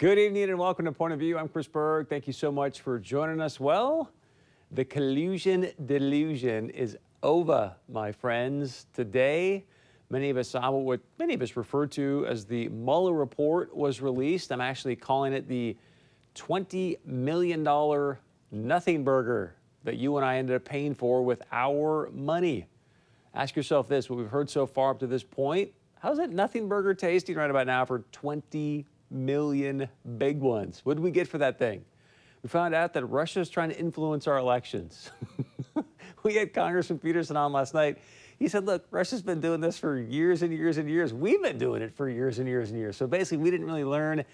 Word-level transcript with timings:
Good 0.00 0.18
evening 0.18 0.44
and 0.44 0.58
welcome 0.58 0.86
to 0.86 0.92
Point 0.92 1.12
of 1.12 1.18
View. 1.18 1.36
I'm 1.36 1.46
Chris 1.46 1.66
Berg. 1.66 2.08
Thank 2.08 2.26
you 2.26 2.32
so 2.32 2.50
much 2.50 2.80
for 2.80 2.98
joining 2.98 3.38
us. 3.38 3.60
Well, 3.60 4.10
the 4.70 4.82
collusion 4.82 5.72
delusion 5.84 6.70
is 6.70 6.96
over, 7.22 7.76
my 7.86 8.10
friends. 8.10 8.86
Today, 8.94 9.66
many 10.08 10.30
of 10.30 10.38
us 10.38 10.48
saw 10.48 10.70
what 10.70 11.00
many 11.18 11.34
of 11.34 11.42
us 11.42 11.54
refer 11.54 11.86
to 11.88 12.24
as 12.26 12.46
the 12.46 12.70
Mueller 12.70 13.12
report 13.12 13.76
was 13.76 14.00
released. 14.00 14.50
I'm 14.52 14.62
actually 14.62 14.96
calling 14.96 15.34
it 15.34 15.46
the 15.46 15.76
$20 16.34 16.96
million 17.04 18.16
nothing 18.50 19.04
burger 19.04 19.54
that 19.84 19.98
you 19.98 20.16
and 20.16 20.24
I 20.24 20.38
ended 20.38 20.56
up 20.56 20.64
paying 20.64 20.94
for 20.94 21.22
with 21.22 21.42
our 21.52 22.08
money. 22.14 22.64
Ask 23.34 23.54
yourself 23.54 23.86
this 23.86 24.08
what 24.08 24.18
we've 24.18 24.30
heard 24.30 24.48
so 24.48 24.64
far 24.66 24.92
up 24.92 25.00
to 25.00 25.06
this 25.06 25.24
point. 25.24 25.72
How's 25.98 26.16
that 26.16 26.30
nothing 26.30 26.68
burger 26.68 26.94
tasting 26.94 27.36
right 27.36 27.50
about 27.50 27.66
now 27.66 27.84
for 27.84 27.98
20 28.12 28.86
million 29.10 29.88
big 30.18 30.40
ones? 30.40 30.80
What 30.84 30.94
did 30.94 31.02
we 31.02 31.10
get 31.10 31.28
for 31.28 31.38
that 31.38 31.58
thing? 31.58 31.84
We 32.42 32.48
found 32.48 32.74
out 32.74 32.94
that 32.94 33.04
Russia 33.04 33.40
is 33.40 33.50
trying 33.50 33.70
to 33.70 33.78
influence 33.78 34.26
our 34.26 34.38
elections. 34.38 35.10
we 36.22 36.34
had 36.34 36.54
Congressman 36.54 36.98
Peterson 36.98 37.36
on 37.36 37.52
last 37.52 37.74
night. 37.74 37.98
He 38.38 38.48
said, 38.48 38.64
look, 38.64 38.86
Russia's 38.90 39.20
been 39.20 39.40
doing 39.40 39.60
this 39.60 39.78
for 39.78 39.98
years 39.98 40.40
and 40.40 40.52
years 40.52 40.78
and 40.78 40.88
years. 40.88 41.12
We've 41.12 41.42
been 41.42 41.58
doing 41.58 41.82
it 41.82 41.94
for 41.94 42.08
years 42.08 42.38
and 42.38 42.48
years 42.48 42.70
and 42.70 42.78
years. 42.78 42.96
So 42.96 43.06
basically, 43.06 43.38
we 43.38 43.50
didn't 43.50 43.66
really 43.66 43.84
learn 43.84 44.24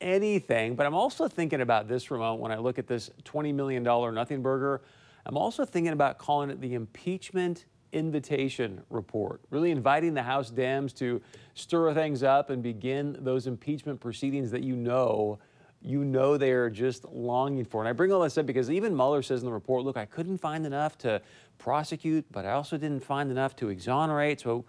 anything. 0.00 0.74
But 0.74 0.84
I'm 0.84 0.94
also 0.94 1.28
thinking 1.28 1.62
about 1.62 1.88
this 1.88 2.10
remote 2.10 2.34
when 2.40 2.52
I 2.52 2.58
look 2.58 2.78
at 2.78 2.86
this 2.86 3.10
$20 3.24 3.54
million 3.54 3.82
nothing 3.82 4.42
burger. 4.42 4.82
I'm 5.24 5.38
also 5.38 5.64
thinking 5.64 5.94
about 5.94 6.18
calling 6.18 6.50
it 6.50 6.60
the 6.60 6.74
impeachment 6.74 7.64
invitation 7.92 8.82
report, 8.90 9.40
really 9.50 9.70
inviting 9.70 10.14
the 10.14 10.22
House 10.22 10.50
Dems 10.50 10.94
to 10.96 11.20
stir 11.54 11.94
things 11.94 12.22
up 12.22 12.50
and 12.50 12.62
begin 12.62 13.16
those 13.20 13.46
impeachment 13.46 14.00
proceedings 14.00 14.50
that 14.50 14.62
you 14.62 14.76
know 14.76 15.38
you 15.80 16.04
know 16.04 16.36
they're 16.36 16.70
just 16.70 17.04
longing 17.04 17.64
for. 17.64 17.80
And 17.80 17.88
I 17.88 17.92
bring 17.92 18.12
all 18.12 18.20
this 18.20 18.36
up 18.36 18.46
because 18.46 18.70
even 18.70 18.96
Mueller 18.96 19.22
says 19.22 19.40
in 19.40 19.46
the 19.46 19.52
report, 19.52 19.84
look, 19.84 19.96
I 19.96 20.04
couldn't 20.04 20.38
find 20.38 20.66
enough 20.66 20.98
to 20.98 21.22
prosecute, 21.58 22.24
but 22.32 22.44
I 22.44 22.52
also 22.52 22.76
didn't 22.76 23.04
find 23.04 23.30
enough 23.30 23.54
to 23.56 23.68
exonerate. 23.68 24.40
So, 24.40 24.64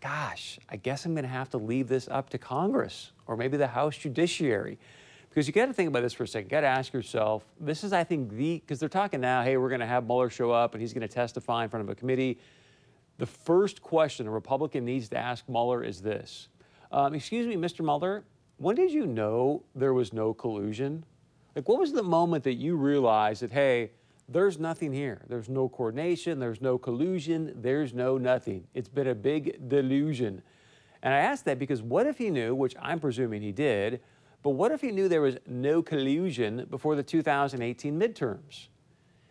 gosh, 0.00 0.58
I 0.68 0.76
guess 0.76 1.06
I'm 1.06 1.14
going 1.14 1.24
to 1.24 1.28
have 1.28 1.50
to 1.50 1.58
leave 1.58 1.88
this 1.88 2.08
up 2.08 2.30
to 2.30 2.38
Congress 2.38 3.12
or 3.26 3.36
maybe 3.36 3.56
the 3.56 3.68
House 3.68 3.96
Judiciary. 3.96 4.78
Because 5.36 5.46
you 5.46 5.52
got 5.52 5.66
to 5.66 5.74
think 5.74 5.88
about 5.88 6.02
this 6.02 6.14
for 6.14 6.24
a 6.24 6.26
second. 6.26 6.48
Got 6.48 6.62
to 6.62 6.66
ask 6.66 6.94
yourself 6.94 7.44
this 7.60 7.84
is, 7.84 7.92
I 7.92 8.04
think, 8.04 8.30
the, 8.30 8.54
because 8.54 8.80
they're 8.80 8.88
talking 8.88 9.20
now, 9.20 9.42
hey, 9.42 9.58
we're 9.58 9.68
going 9.68 9.82
to 9.82 9.86
have 9.86 10.06
Mueller 10.06 10.30
show 10.30 10.50
up 10.50 10.72
and 10.72 10.80
he's 10.80 10.94
going 10.94 11.06
to 11.06 11.14
testify 11.14 11.62
in 11.62 11.68
front 11.68 11.84
of 11.84 11.90
a 11.90 11.94
committee. 11.94 12.38
The 13.18 13.26
first 13.26 13.82
question 13.82 14.26
a 14.26 14.30
Republican 14.30 14.86
needs 14.86 15.10
to 15.10 15.18
ask 15.18 15.46
Mueller 15.46 15.84
is 15.84 16.00
this 16.00 16.48
um, 16.90 17.14
Excuse 17.14 17.46
me, 17.46 17.54
Mr. 17.56 17.84
Mueller, 17.84 18.24
when 18.56 18.76
did 18.76 18.90
you 18.90 19.06
know 19.06 19.62
there 19.74 19.92
was 19.92 20.14
no 20.14 20.32
collusion? 20.32 21.04
Like, 21.54 21.68
what 21.68 21.80
was 21.80 21.92
the 21.92 22.02
moment 22.02 22.42
that 22.44 22.54
you 22.54 22.74
realized 22.74 23.42
that, 23.42 23.52
hey, 23.52 23.90
there's 24.30 24.58
nothing 24.58 24.90
here? 24.90 25.20
There's 25.28 25.50
no 25.50 25.68
coordination, 25.68 26.38
there's 26.38 26.62
no 26.62 26.78
collusion, 26.78 27.52
there's 27.60 27.92
no 27.92 28.16
nothing. 28.16 28.66
It's 28.72 28.88
been 28.88 29.08
a 29.08 29.14
big 29.14 29.68
delusion. 29.68 30.40
And 31.02 31.12
I 31.12 31.18
ask 31.18 31.44
that 31.44 31.58
because 31.58 31.82
what 31.82 32.06
if 32.06 32.16
he 32.16 32.30
knew, 32.30 32.54
which 32.54 32.74
I'm 32.80 33.00
presuming 33.00 33.42
he 33.42 33.52
did, 33.52 34.00
but 34.46 34.52
what 34.52 34.70
if 34.70 34.80
he 34.80 34.92
knew 34.92 35.08
there 35.08 35.22
was 35.22 35.38
no 35.48 35.82
collusion 35.82 36.68
before 36.70 36.94
the 36.94 37.02
2018 37.02 37.98
midterms? 37.98 38.68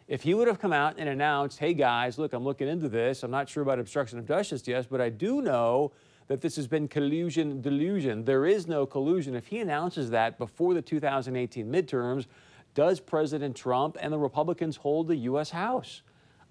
If 0.09 0.23
he 0.23 0.33
would 0.33 0.49
have 0.49 0.59
come 0.59 0.73
out 0.73 0.95
and 0.97 1.07
announced, 1.07 1.57
hey 1.57 1.73
guys, 1.73 2.17
look, 2.17 2.33
I'm 2.33 2.43
looking 2.43 2.67
into 2.67 2.89
this. 2.89 3.23
I'm 3.23 3.31
not 3.31 3.47
sure 3.47 3.63
about 3.63 3.79
obstruction 3.79 4.19
of 4.19 4.27
justice 4.27 4.67
yet, 4.67 4.87
but 4.91 4.99
I 4.99 5.07
do 5.07 5.41
know 5.41 5.93
that 6.27 6.41
this 6.41 6.57
has 6.57 6.67
been 6.67 6.89
collusion 6.89 7.61
delusion. 7.61 8.25
There 8.25 8.45
is 8.45 8.67
no 8.67 8.85
collusion. 8.85 9.35
If 9.35 9.47
he 9.47 9.59
announces 9.59 10.09
that 10.09 10.37
before 10.37 10.73
the 10.73 10.81
2018 10.81 11.65
midterms, 11.65 12.25
does 12.73 12.99
President 12.99 13.55
Trump 13.55 13.95
and 14.01 14.11
the 14.11 14.19
Republicans 14.19 14.75
hold 14.75 15.07
the 15.07 15.15
U.S. 15.15 15.49
House? 15.49 16.01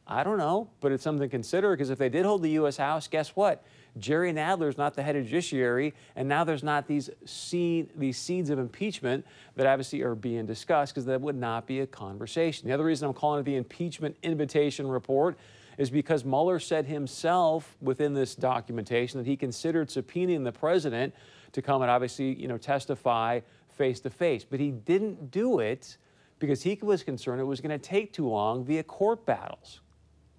I 0.06 0.24
don't 0.24 0.38
know, 0.38 0.70
but 0.80 0.90
it's 0.90 1.02
something 1.02 1.28
to 1.28 1.30
consider 1.30 1.72
because 1.72 1.90
if 1.90 1.98
they 1.98 2.08
did 2.08 2.24
hold 2.24 2.42
the 2.42 2.52
U.S. 2.52 2.78
House, 2.78 3.08
guess 3.08 3.36
what? 3.36 3.62
Jerry 3.98 4.32
Nadler 4.32 4.68
is 4.68 4.76
not 4.76 4.94
the 4.94 5.02
head 5.02 5.14
of 5.14 5.24
judiciary, 5.24 5.94
and 6.16 6.28
now 6.28 6.42
there's 6.42 6.64
not 6.64 6.88
these 6.88 7.10
seed, 7.24 7.90
these 7.96 8.18
seeds 8.18 8.50
of 8.50 8.58
impeachment 8.58 9.24
that 9.56 9.66
obviously 9.66 10.02
are 10.02 10.14
being 10.14 10.46
discussed 10.46 10.94
because 10.94 11.06
that 11.06 11.20
would 11.20 11.36
not 11.36 11.66
be 11.66 11.80
a 11.80 11.86
conversation. 11.86 12.66
The 12.66 12.74
other 12.74 12.84
reason 12.84 13.08
I'm 13.08 13.14
calling 13.14 13.40
it 13.40 13.44
the 13.44 13.56
impeachment 13.56 14.16
invitation 14.22 14.88
report 14.88 15.38
is 15.78 15.90
because 15.90 16.24
Mueller 16.24 16.58
said 16.58 16.86
himself 16.86 17.76
within 17.80 18.14
this 18.14 18.34
documentation 18.34 19.18
that 19.18 19.26
he 19.26 19.36
considered 19.36 19.88
subpoenaing 19.88 20.44
the 20.44 20.52
president 20.52 21.14
to 21.52 21.62
come 21.62 21.82
and 21.82 21.90
obviously, 21.90 22.34
you 22.34 22.48
know, 22.48 22.58
testify 22.58 23.40
face 23.68 24.00
to 24.00 24.10
face, 24.10 24.44
but 24.44 24.60
he 24.60 24.70
didn't 24.70 25.30
do 25.30 25.58
it 25.58 25.96
because 26.38 26.62
he 26.62 26.78
was 26.82 27.02
concerned 27.02 27.40
it 27.40 27.44
was 27.44 27.60
going 27.60 27.78
to 27.78 27.78
take 27.78 28.12
too 28.12 28.28
long 28.28 28.64
via 28.64 28.82
court 28.82 29.24
battles. 29.24 29.80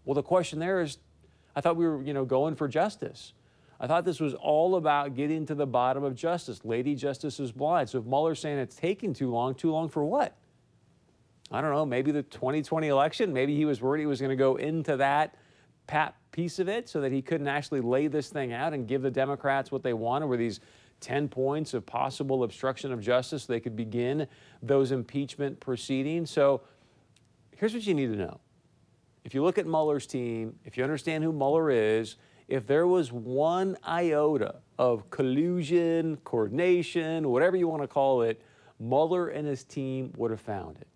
Well, 0.03 0.13
the 0.13 0.23
question 0.23 0.59
there 0.59 0.81
is, 0.81 0.97
I 1.55 1.61
thought 1.61 1.77
we 1.77 1.87
were, 1.87 2.01
you 2.01 2.13
know, 2.13 2.25
going 2.25 2.55
for 2.55 2.67
justice. 2.67 3.33
I 3.79 3.87
thought 3.87 4.05
this 4.05 4.19
was 4.19 4.33
all 4.35 4.75
about 4.75 5.15
getting 5.15 5.45
to 5.47 5.55
the 5.55 5.65
bottom 5.65 6.03
of 6.03 6.15
justice. 6.15 6.61
Lady 6.63 6.95
Justice 6.95 7.39
is 7.39 7.51
blind. 7.51 7.89
So 7.89 7.99
if 7.99 8.05
Mueller's 8.05 8.39
saying 8.39 8.57
it's 8.57 8.75
taking 8.75 9.13
too 9.13 9.29
long, 9.29 9.53
too 9.53 9.71
long 9.71 9.89
for 9.89 10.05
what? 10.05 10.37
I 11.51 11.61
don't 11.61 11.71
know, 11.71 11.85
maybe 11.85 12.11
the 12.11 12.23
2020 12.23 12.87
election. 12.87 13.33
Maybe 13.33 13.55
he 13.55 13.65
was 13.65 13.81
worried 13.81 13.99
he 13.99 14.05
was 14.05 14.19
going 14.19 14.29
to 14.29 14.35
go 14.35 14.55
into 14.55 14.97
that 14.97 15.35
pat 15.87 16.15
piece 16.31 16.59
of 16.59 16.67
it 16.67 16.89
so 16.89 17.01
that 17.01 17.11
he 17.11 17.21
couldn't 17.21 17.47
actually 17.47 17.81
lay 17.81 18.07
this 18.07 18.29
thing 18.29 18.51
out 18.51 18.73
and 18.73 18.87
give 18.87 19.01
the 19.01 19.11
Democrats 19.11 19.71
what 19.71 19.83
they 19.83 19.93
wanted 19.93 20.25
were 20.25 20.37
these 20.37 20.59
10 21.01 21.27
points 21.27 21.73
of 21.73 21.85
possible 21.85 22.43
obstruction 22.43 22.91
of 22.91 23.01
justice 23.01 23.43
so 23.43 23.53
they 23.53 23.59
could 23.59 23.75
begin 23.75 24.27
those 24.63 24.91
impeachment 24.91 25.59
proceedings. 25.59 26.31
So 26.31 26.61
here's 27.55 27.73
what 27.73 27.85
you 27.85 27.93
need 27.93 28.07
to 28.07 28.17
know. 28.17 28.39
If 29.23 29.33
you 29.33 29.43
look 29.43 29.57
at 29.57 29.65
Mueller's 29.65 30.07
team, 30.07 30.55
if 30.65 30.77
you 30.77 30.83
understand 30.83 31.23
who 31.23 31.31
Mueller 31.31 31.69
is, 31.69 32.15
if 32.47 32.67
there 32.67 32.88
was 32.88 33.11
one 33.11 33.78
iota 33.88 34.56
of 34.78 35.09
collusion, 35.09 36.17
coordination, 36.23 37.29
whatever 37.29 37.56
you 37.56 37.67
want 37.67 37.81
to 37.81 37.88
call 37.88 38.22
it, 38.22 38.41
Mueller 38.79 39.29
and 39.29 39.47
his 39.47 39.63
team 39.63 40.11
would 40.17 40.31
have 40.31 40.41
found 40.41 40.78
it. 40.78 40.88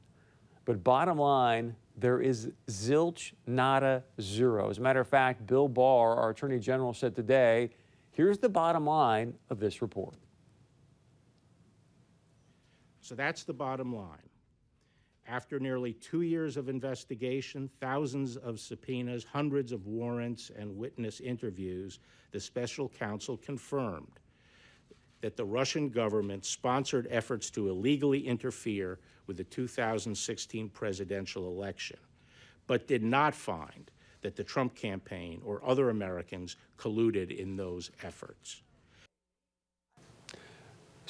But 0.65 0.83
bottom 0.83 1.17
line, 1.17 1.75
there 1.97 2.21
is 2.21 2.51
zilch, 2.67 3.33
nada, 3.47 4.03
zero. 4.21 4.69
As 4.69 4.77
a 4.77 4.81
matter 4.81 4.99
of 4.99 5.07
fact, 5.07 5.45
Bill 5.47 5.67
Barr, 5.67 6.15
our 6.15 6.29
Attorney 6.29 6.59
General, 6.59 6.93
said 6.93 7.15
today 7.15 7.71
here's 8.11 8.37
the 8.37 8.49
bottom 8.49 8.85
line 8.85 9.33
of 9.49 9.59
this 9.59 9.81
report. 9.81 10.15
So 13.01 13.15
that's 13.15 13.43
the 13.43 13.53
bottom 13.53 13.95
line. 13.95 14.28
After 15.29 15.59
nearly 15.59 15.93
two 15.93 16.23
years 16.23 16.57
of 16.57 16.69
investigation, 16.69 17.69
thousands 17.79 18.35
of 18.35 18.59
subpoenas, 18.59 19.23
hundreds 19.23 19.71
of 19.71 19.85
warrants, 19.85 20.49
and 20.57 20.75
witness 20.75 21.19
interviews, 21.19 21.99
the 22.31 22.39
special 22.39 22.89
counsel 22.89 23.37
confirmed 23.37 24.19
that 25.21 25.37
the 25.37 25.45
Russian 25.45 25.89
government 25.89 26.45
sponsored 26.45 27.07
efforts 27.11 27.51
to 27.51 27.69
illegally 27.69 28.25
interfere 28.25 28.97
with 29.27 29.37
the 29.37 29.43
2016 29.43 30.69
presidential 30.69 31.45
election, 31.47 31.99
but 32.65 32.87
did 32.87 33.03
not 33.03 33.35
find 33.35 33.91
that 34.21 34.35
the 34.35 34.43
Trump 34.43 34.73
campaign 34.73 35.41
or 35.45 35.63
other 35.63 35.91
Americans 35.91 36.55
colluded 36.77 37.37
in 37.37 37.55
those 37.55 37.91
efforts. 38.01 38.63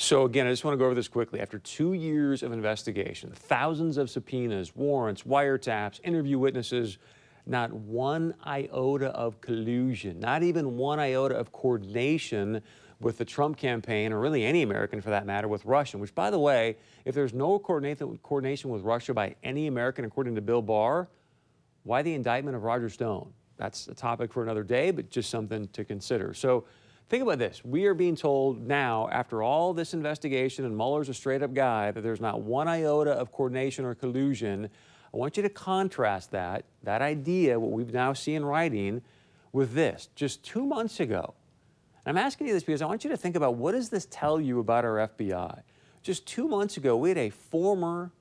So 0.01 0.23
again, 0.23 0.47
I 0.47 0.49
just 0.49 0.63
want 0.63 0.75
to 0.75 0.77
go 0.77 0.85
over 0.85 0.95
this 0.95 1.09
quickly. 1.09 1.41
After 1.41 1.59
two 1.59 1.91
years 1.91 2.41
of 2.41 2.53
investigation, 2.53 3.31
thousands 3.33 3.97
of 3.97 4.09
subpoenas, 4.09 4.73
warrants, 4.73 5.23
wiretaps, 5.23 5.99
interview 6.05 6.39
witnesses, 6.39 6.97
not 7.45 7.73
one 7.73 8.33
iota 8.45 9.07
of 9.07 9.41
collusion, 9.41 10.17
not 10.21 10.41
even 10.41 10.77
one 10.77 11.01
iota 11.01 11.35
of 11.35 11.51
coordination 11.51 12.61
with 13.01 13.17
the 13.17 13.25
Trump 13.25 13.57
campaign, 13.57 14.13
or 14.13 14.21
really 14.21 14.45
any 14.45 14.61
American 14.61 15.01
for 15.01 15.09
that 15.09 15.25
matter, 15.25 15.49
with 15.49 15.65
Russia. 15.65 15.97
Which, 15.97 16.15
by 16.15 16.29
the 16.29 16.39
way, 16.39 16.77
if 17.03 17.13
there's 17.13 17.33
no 17.33 17.59
coordination 17.59 18.69
with 18.69 18.83
Russia 18.83 19.13
by 19.13 19.35
any 19.43 19.67
American, 19.67 20.05
according 20.05 20.33
to 20.35 20.41
Bill 20.41 20.61
Barr, 20.61 21.09
why 21.83 22.03
the 22.03 22.13
indictment 22.13 22.55
of 22.55 22.63
Roger 22.63 22.87
Stone? 22.87 23.33
That's 23.57 23.89
a 23.89 23.95
topic 23.95 24.31
for 24.31 24.43
another 24.43 24.63
day, 24.63 24.91
but 24.91 25.09
just 25.09 25.29
something 25.29 25.67
to 25.73 25.83
consider. 25.83 26.33
So 26.33 26.63
Think 27.09 27.23
about 27.23 27.39
this. 27.39 27.65
We 27.65 27.87
are 27.87 27.95
being 27.95 28.15
told 28.15 28.67
now, 28.67 29.09
after 29.11 29.41
all 29.41 29.73
this 29.73 29.95
investigation, 29.95 30.63
and 30.63 30.77
Mueller's 30.77 31.09
a 31.09 31.13
straight 31.15 31.41
up 31.41 31.55
guy, 31.55 31.89
that 31.89 32.01
there's 32.01 32.21
not 32.21 32.41
one 32.41 32.67
iota 32.67 33.11
of 33.11 33.31
coordination 33.31 33.83
or 33.83 33.95
collusion. 33.95 34.69
I 35.11 35.17
want 35.17 35.35
you 35.35 35.41
to 35.41 35.49
contrast 35.49 36.29
that, 36.31 36.65
that 36.83 37.01
idea, 37.01 37.59
what 37.59 37.71
we've 37.71 37.91
now 37.91 38.13
seen 38.13 38.35
in 38.35 38.45
writing, 38.45 39.01
with 39.51 39.73
this. 39.73 40.09
Just 40.13 40.43
two 40.43 40.63
months 40.67 40.99
ago, 40.99 41.33
and 42.05 42.15
I'm 42.15 42.23
asking 42.23 42.45
you 42.45 42.53
this 42.53 42.63
because 42.63 42.83
I 42.83 42.85
want 42.85 43.03
you 43.03 43.09
to 43.09 43.17
think 43.17 43.35
about 43.35 43.55
what 43.55 43.71
does 43.71 43.89
this 43.89 44.07
tell 44.11 44.39
you 44.39 44.59
about 44.59 44.85
our 44.85 45.09
FBI? 45.09 45.63
Just 46.03 46.27
two 46.27 46.47
months 46.47 46.77
ago, 46.77 46.95
we 46.95 47.09
had 47.09 47.17
a 47.17 47.31
former 47.31 48.11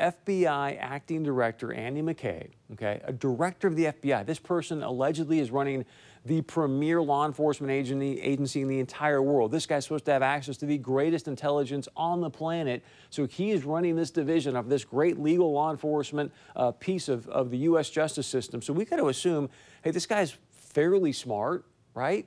FBI 0.00 0.78
acting 0.80 1.22
director, 1.22 1.72
Andy 1.72 2.00
McCabe, 2.00 2.48
okay, 2.72 3.00
a 3.04 3.12
director 3.12 3.68
of 3.68 3.76
the 3.76 3.84
FBI. 3.86 4.24
This 4.24 4.38
person 4.38 4.82
allegedly 4.82 5.38
is 5.38 5.50
running 5.50 5.84
the 6.24 6.42
premier 6.42 7.00
law 7.00 7.26
enforcement 7.26 7.70
agency, 7.70 8.60
in 8.60 8.68
the 8.68 8.78
entire 8.78 9.22
world. 9.22 9.50
This 9.50 9.66
guy's 9.66 9.84
supposed 9.84 10.04
to 10.06 10.12
have 10.12 10.22
access 10.22 10.56
to 10.58 10.66
the 10.66 10.78
greatest 10.78 11.28
intelligence 11.28 11.88
on 11.96 12.20
the 12.20 12.30
planet. 12.30 12.82
So 13.10 13.26
he 13.26 13.50
is 13.50 13.64
running 13.64 13.96
this 13.96 14.10
division 14.10 14.56
of 14.56 14.68
this 14.68 14.84
great 14.84 15.18
legal 15.18 15.52
law 15.52 15.70
enforcement 15.70 16.32
uh, 16.56 16.72
piece 16.72 17.08
of, 17.08 17.28
of 17.28 17.50
the 17.50 17.58
U.S. 17.58 17.90
justice 17.90 18.26
system. 18.26 18.60
So 18.60 18.72
we 18.72 18.84
got 18.84 18.96
to 18.96 19.08
assume, 19.08 19.48
hey, 19.82 19.90
this 19.90 20.06
guy's 20.06 20.36
fairly 20.50 21.12
smart, 21.12 21.64
right? 21.94 22.26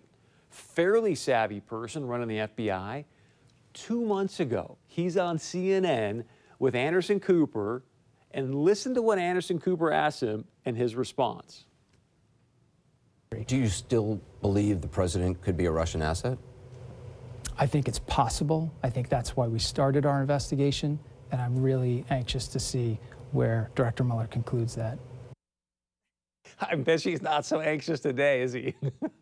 Fairly 0.49 1.15
savvy 1.15 1.59
person 1.59 2.05
running 2.05 2.27
the 2.27 2.47
FBI. 2.47 3.05
Two 3.73 4.05
months 4.05 4.39
ago, 4.39 4.77
he's 4.87 5.17
on 5.17 5.37
CNN 5.37 6.23
with 6.63 6.75
Anderson 6.75 7.19
Cooper, 7.19 7.83
and 8.31 8.55
listen 8.55 8.93
to 8.93 9.01
what 9.01 9.19
Anderson 9.19 9.59
Cooper 9.59 9.91
asked 9.91 10.23
him 10.23 10.45
and 10.63 10.77
his 10.77 10.95
response. 10.95 11.65
Do 13.47 13.57
you 13.57 13.67
still 13.67 14.21
believe 14.41 14.79
the 14.79 14.87
president 14.87 15.41
could 15.41 15.57
be 15.57 15.65
a 15.65 15.71
Russian 15.71 16.01
asset? 16.01 16.37
I 17.57 17.65
think 17.65 17.89
it's 17.89 17.99
possible. 17.99 18.73
I 18.81 18.89
think 18.89 19.09
that's 19.09 19.35
why 19.35 19.45
we 19.45 19.59
started 19.59 20.05
our 20.05 20.21
investigation, 20.21 20.99
and 21.33 21.41
I'm 21.41 21.61
really 21.61 22.05
anxious 22.09 22.47
to 22.47 22.61
see 22.61 22.97
where 23.33 23.69
Director 23.75 24.05
Mueller 24.05 24.27
concludes 24.27 24.73
that. 24.75 24.97
I 26.61 26.75
bet 26.75 27.01
she's 27.01 27.21
not 27.21 27.45
so 27.45 27.59
anxious 27.59 27.99
today, 27.99 28.41
is 28.41 28.53
he? 28.53 28.73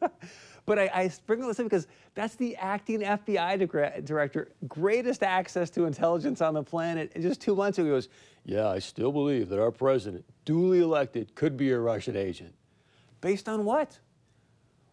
but 0.66 0.78
I, 0.80 0.90
I 0.94 1.08
sprinkle 1.08 1.48
this 1.48 1.60
in 1.60 1.66
because 1.66 1.88
that's 2.14 2.36
the 2.36 2.56
acting 2.58 3.02
FBI 3.02 3.70
dire- 3.70 4.02
director, 4.02 4.50
greatest 4.68 5.24
access 5.24 5.70
to 5.72 5.86
intelligence 5.86 6.42
on 6.42 6.54
the 6.54 6.64
planet. 6.64 7.12
And 7.16 7.24
just 7.24 7.42
two 7.42 7.56
months 7.56 7.78
ago, 7.78 7.86
he 7.86 7.92
goes, 7.92 8.10
Yeah, 8.46 8.70
I 8.70 8.80
still 8.80 9.12
believe 9.12 9.50
that 9.50 9.60
our 9.60 9.72
president, 9.72 10.26
duly 10.46 10.80
elected, 10.80 11.34
could 11.36 11.58
be 11.58 11.72
a 11.72 11.80
Russian 11.80 12.16
agent. 12.16 12.54
Based 13.22 13.48
on 13.50 13.66
what? 13.66 14.00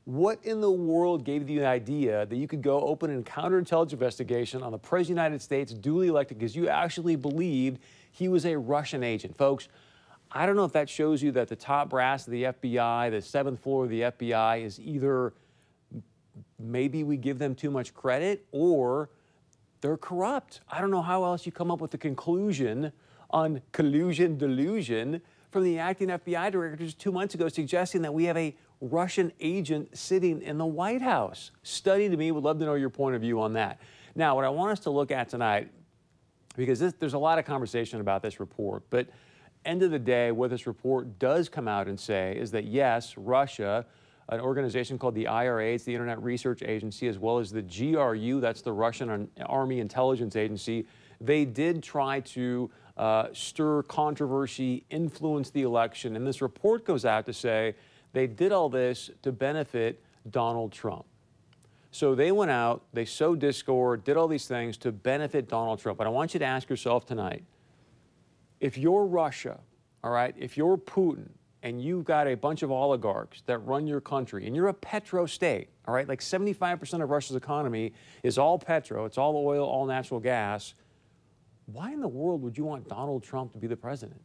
What 0.05 0.43
in 0.43 0.63
the 0.63 0.71
world 0.71 1.25
gave 1.25 1.51
you 1.51 1.61
the 1.61 1.67
idea 1.67 2.25
that 2.25 2.37
you 2.37 2.49
could 2.49 2.63
go 2.63 2.81
open 2.81 3.15
a 3.19 3.23
counterintelligence 3.23 3.93
investigation 3.93 4.63
on 4.63 4.73
the 4.73 4.79
President 4.79 5.03
of 5.03 5.17
the 5.17 5.23
United 5.23 5.43
States, 5.43 5.75
duly 5.75 6.09
elected, 6.09 6.39
because 6.39 6.57
you 6.57 6.69
actually 6.69 7.15
believed 7.15 7.79
he 8.11 8.29
was 8.29 8.47
a 8.47 8.57
Russian 8.57 9.03
agent? 9.03 9.37
Folks, 9.37 9.69
I 10.33 10.47
don't 10.47 10.57
know 10.57 10.65
if 10.65 10.73
that 10.73 10.89
shows 10.89 11.23
you 11.23 11.33
that 11.33 11.49
the 11.49 11.57
top 11.57 11.91
brass 11.91 12.27
of 12.27 12.33
the 12.33 12.45
FBI, 12.45 13.11
the 13.11 13.21
seventh 13.21 13.61
floor 13.61 13.85
of 13.85 13.91
the 13.91 14.01
FBI, 14.03 14.63
is 14.65 14.81
either 14.81 15.35
maybe 16.59 17.05
we 17.05 17.17
give 17.17 17.39
them 17.39 17.55
too 17.55 17.71
much 17.71 17.95
credit 17.95 18.47
or 18.53 19.11
they're 19.81 19.97
corrupt. 19.97 20.61
I 20.69 20.81
don't 20.81 20.91
know 20.91 21.03
how 21.03 21.25
else 21.25 21.47
you 21.47 21.53
come 21.53 21.71
up 21.71 21.81
with 21.81 21.91
the 21.91 21.99
conclusion 21.99 22.93
on 23.31 23.61
collusion 23.73 24.39
delusion 24.39 25.21
from 25.51 25.65
the 25.65 25.79
acting 25.79 26.09
FBI 26.09 26.51
director 26.51 26.85
just 26.85 26.99
two 26.99 27.13
months 27.13 27.35
ago 27.35 27.49
suggesting 27.49 28.03
that 28.03 28.13
we 28.13 28.25
have 28.25 28.37
a 28.37 28.57
Russian 28.81 29.33
agent 29.41 29.97
sitting 29.97 30.43
in 30.43 30.59
the 30.59 30.67
White 30.67 31.03
House. 31.03 31.51
Study 31.63 32.09
to 32.09 32.17
me, 32.17 32.31
would 32.31 32.45
love 32.45 32.59
to 32.59 32.65
know 32.65 32.75
your 32.75 32.91
point 32.91 33.17
of 33.17 33.23
view 33.23 33.41
on 33.41 33.55
that. 33.55 33.81
Now, 34.15 34.35
what 34.35 34.45
I 34.45 34.49
want 34.49 34.73
us 34.73 34.81
to 34.81 34.91
look 34.91 35.11
at 35.11 35.29
tonight, 35.29 35.71
because 36.57 36.79
this, 36.79 36.93
there's 36.99 37.15
a 37.15 37.19
lot 37.19 37.39
of 37.39 37.45
conversation 37.45 38.01
about 38.01 38.23
this 38.23 38.41
report, 38.41 38.83
but 38.91 39.09
end 39.65 39.83
of 39.83 39.91
the 39.91 39.99
day, 39.99 40.33
what 40.33 40.51
this 40.51 40.67
report 40.67 41.19
does 41.19 41.49
come 41.49 41.69
out 41.69 41.89
and 41.89 41.99
say 41.99 42.37
is 42.37 42.51
that 42.53 42.65
yes, 42.65 43.17
Russia, 43.17 43.87
an 44.29 44.41
organization 44.41 44.99
called 44.99 45.15
the 45.15 45.27
IRA, 45.27 45.73
it's 45.73 45.85
the 45.85 45.95
Internet 45.95 46.23
Research 46.23 46.63
Agency, 46.63 47.09
as 47.09 47.19
well 47.19 47.39
as 47.39 47.51
the 47.51 47.63
GRU, 47.63 48.41
that's 48.41 48.61
the 48.61 48.73
Russian 48.73 49.29
Army 49.47 49.81
Intelligence 49.81 50.37
Agency, 50.37 50.87
they 51.21 51.45
did 51.45 51.83
try 51.83 52.21
to 52.21 52.71
uh, 52.97 53.29
stir 53.33 53.83
controversy, 53.85 54.85
influence 54.91 55.51
the 55.51 55.63
election. 55.63 56.15
And 56.17 56.27
this 56.27 56.43
report 56.43 56.85
goes 56.85 57.05
out 57.05 57.27
to 57.27 57.33
say 57.33 57.75
they 58.13 58.27
did 58.27 58.53
all 58.53 58.69
this 58.69 59.11
to 59.23 59.33
benefit 59.33 60.03
Donald 60.31 60.73
Trump. 60.73 61.05
So 61.91 62.15
they 62.15 62.33
went 62.33 62.51
out, 62.51 62.83
they 62.93 63.07
sowed 63.07 63.39
discord, 63.39 64.05
did 64.05 64.17
all 64.17 64.29
these 64.29 64.47
things 64.47 64.77
to 64.79 64.93
benefit 64.93 65.49
Donald 65.49 65.79
Trump. 65.79 65.97
But 65.97 66.07
I 66.07 66.11
want 66.11 66.35
you 66.35 66.41
to 66.41 66.47
ask 66.47 66.69
yourself 66.69 67.07
tonight 67.07 67.45
if 68.61 68.77
you're 68.77 69.07
Russia, 69.07 69.59
all 70.05 70.11
right, 70.11 70.35
if 70.37 70.57
you're 70.57 70.77
Putin 70.77 71.31
and 71.63 71.83
you've 71.83 72.05
got 72.05 72.27
a 72.29 72.35
bunch 72.35 72.63
of 72.63 72.71
oligarchs 72.71 73.43
that 73.47 73.59
run 73.59 73.87
your 73.87 74.01
country 74.01 74.47
and 74.47 74.55
you're 74.55 74.69
a 74.69 74.75
petro 74.75 75.27
state, 75.27 75.69
all 75.87 75.95
right, 75.95 76.09
like 76.09 76.21
75% 76.21 77.03
of 77.03 77.11
Russia's 77.11 77.37
economy 77.37 77.93
is 78.23 78.39
all 78.39 78.59
petro, 78.59 79.05
it's 79.05 79.19
all 79.19 79.37
oil, 79.37 79.67
all 79.67 79.87
natural 79.87 80.21
gas. 80.21 80.75
Why 81.67 81.93
in 81.93 82.01
the 82.01 82.09
world 82.09 82.43
would 82.43 82.57
you 82.57 82.65
want 82.65 82.89
Donald 82.89 83.23
Trump 83.23 83.53
to 83.53 83.59
be 83.59 83.67
the 83.67 83.77
president? 83.77 84.21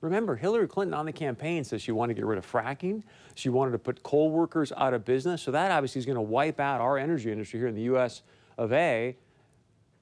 Remember, 0.00 0.34
Hillary 0.34 0.66
Clinton 0.66 0.94
on 0.94 1.04
the 1.04 1.12
campaign 1.12 1.62
says 1.62 1.82
she 1.82 1.92
wanted 1.92 2.14
to 2.14 2.20
get 2.20 2.26
rid 2.26 2.38
of 2.38 2.50
fracking. 2.50 3.02
She 3.34 3.50
wanted 3.50 3.72
to 3.72 3.78
put 3.78 4.02
coal 4.02 4.30
workers 4.30 4.72
out 4.76 4.94
of 4.94 5.04
business. 5.04 5.42
So 5.42 5.50
that 5.50 5.70
obviously 5.70 5.98
is 5.98 6.06
going 6.06 6.16
to 6.16 6.22
wipe 6.22 6.58
out 6.58 6.80
our 6.80 6.96
energy 6.96 7.30
industry 7.30 7.60
here 7.60 7.68
in 7.68 7.74
the 7.74 7.82
US 7.82 8.22
of 8.56 8.72
A. 8.72 9.16